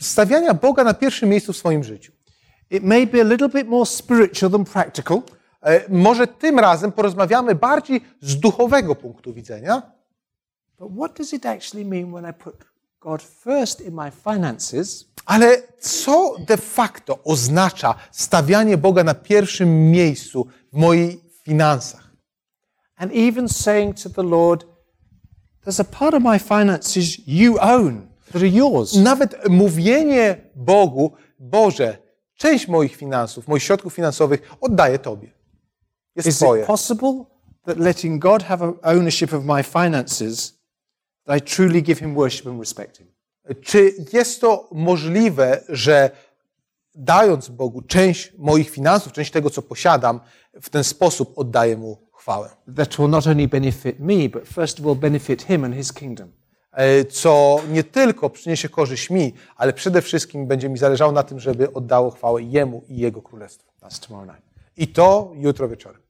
[0.00, 2.12] stawiania Boga na pierwszym miejscu w swoim życiu.
[2.70, 5.22] It may be a little bit more spiritual than practical,
[5.62, 9.82] E, Może tym razem porozmawiamy bardziej z duchowego punktu widzenia,
[10.78, 12.54] but what does it actually mean when I put
[13.00, 20.46] God first in my finances ale co de facto oznacza stawianie Boga na pierwszym miejscu
[20.72, 22.10] w moich finansach?
[22.96, 24.64] and even saying to the Lord,
[25.64, 28.08] there's a part of my finances you own
[28.40, 28.94] yours.
[28.96, 31.98] Nawet mówienie Bogu, Boże,
[32.34, 35.30] część moich finansów, moich środków finansowych oddaję Tobie.
[36.16, 36.62] Jest Is Twoje.
[36.62, 37.24] it possible
[37.66, 40.58] that letting God have ownership of my finances,
[41.24, 43.12] that I truly give him worship and respect him?
[43.62, 46.10] Czy jest to możliwe, że
[46.94, 50.20] dając Bogu część moich finansów, część tego, co posiadam,
[50.62, 52.50] w ten sposób oddaję Mu chwałę?
[52.76, 56.32] That will not only benefit me, but first of all benefit him and his kingdom.
[56.72, 61.40] E, Co nie tylko przyniesie korzyść mi, ale przede wszystkim będzie mi zależało na tym,
[61.40, 63.72] żeby oddało chwałę Jemu i Jego Królestwu.
[64.76, 66.02] I to jutro wieczorem.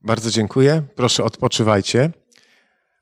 [0.00, 0.82] Bardzo dziękuję.
[0.96, 2.10] Proszę odpoczywajcie.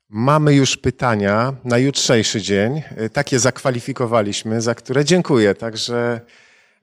[0.09, 2.83] Mamy już pytania na jutrzejszy dzień.
[3.01, 5.55] Y, Takie zakwalifikowaliśmy, za które dziękuję.
[5.55, 6.21] Także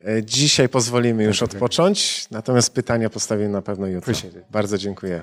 [0.09, 4.15] y, dzisiaj pozwolimy już odpocząć, natomiast pytania postawimy na pewno jutro.
[4.51, 5.23] Bardzo dziękuję.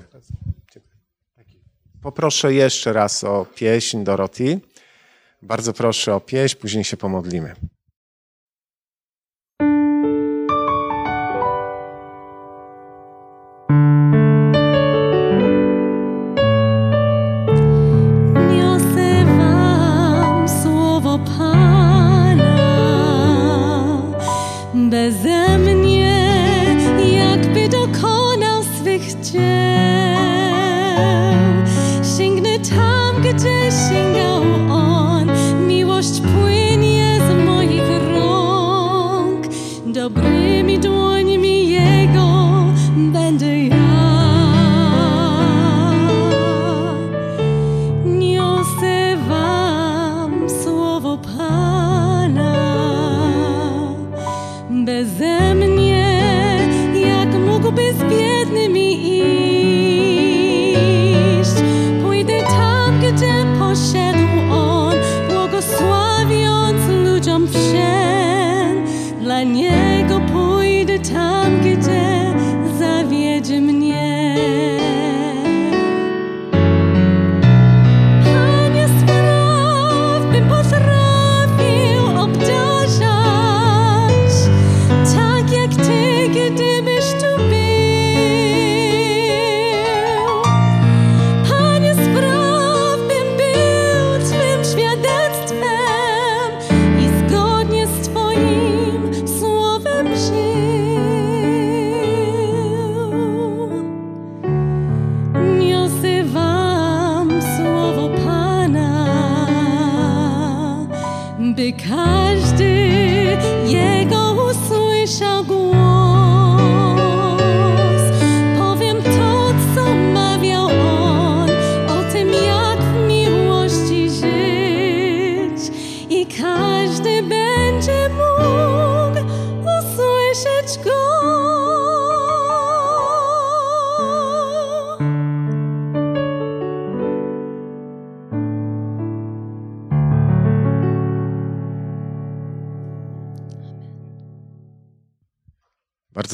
[2.02, 4.60] Poproszę jeszcze raz o pieśń Dorothy.
[5.42, 7.56] Bardzo proszę o pieśń, później się pomodlimy.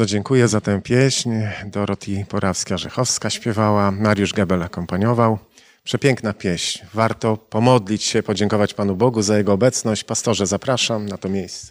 [0.02, 1.30] Bardzo dziękuję za tę pieśń.
[1.66, 5.40] Doroti Porawska-Rzechowska śpiewała, Mariusz Gebel akompaniował.
[5.84, 6.80] Przepiękna pieśń.
[6.94, 10.04] Warto pomodlić się, podziękować Panu Bogu za Jego obecność.
[10.04, 11.68] Pastorze, zapraszam na to miejsce.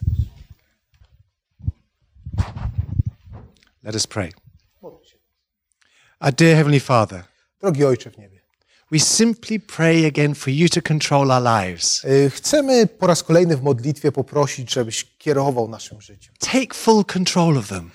[3.83, 4.33] Let us pray.
[6.21, 7.25] Our dear Heavenly Father,
[7.61, 8.41] Drogi Ojcze w niebie,
[8.93, 12.05] we simply pray again for you to control our lives.
[12.05, 16.35] y, chcemy po raz kolejny w modlitwie poprosić, żebyś kierował naszym życiem.
[16.39, 17.91] Take full control of them.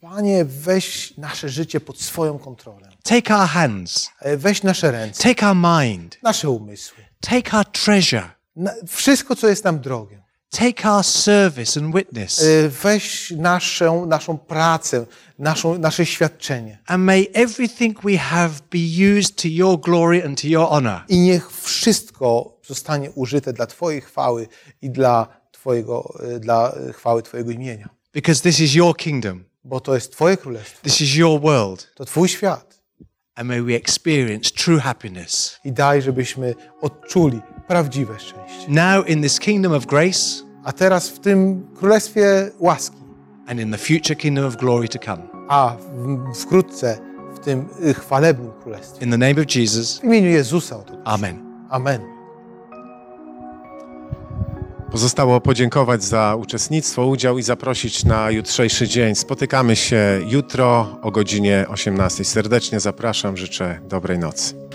[0.00, 2.88] Panie, weź nasze życie pod swoją kontrolę.
[3.02, 4.10] Take our hands.
[4.20, 6.18] E, Weź nasze ręce, Take our mind.
[6.22, 8.30] nasze umysły, Take our treasure.
[8.56, 10.22] na, wszystko, co jest nam drogie.
[10.50, 12.42] Take our service and witness.
[12.42, 15.06] E, Weź naszą, naszą pracę,
[15.38, 16.78] naszą, nasze świadczenie.
[16.86, 21.00] And may everything we have be used to your glory and to your honor.
[21.08, 24.48] I niech wszystko zostanie użyte dla Twojej chwały
[24.82, 27.88] i dla, twojego, e, dla chwały Twojego imienia.
[28.14, 29.44] Because this is your kingdom.
[29.64, 31.88] Bo to jest Twoje królestwo, This is your world.
[31.94, 32.82] to Twój świat.
[33.34, 35.58] And may we experience true happiness.
[35.64, 38.66] I daj, żebyśmy odczuli prawdziwe szczęście.
[38.68, 42.96] Now in this kingdom of grace A teraz w tym królestwie łaski,
[43.46, 45.22] and in the future kingdom of glory to come.
[45.48, 45.76] a
[46.42, 46.98] wkrótce
[47.34, 49.04] w tym y, chwalebnym królestwie.
[49.04, 49.98] In the name of Jesus.
[50.00, 51.02] W imieniu Jezusa o to proszę.
[51.04, 51.66] Amen.
[51.70, 52.11] Amen.
[54.92, 59.14] Pozostało podziękować za uczestnictwo, udział i zaprosić na jutrzejszy dzień.
[59.14, 62.24] Spotykamy się jutro o godzinie 18.
[62.24, 64.71] Serdecznie zapraszam, życzę dobrej nocy.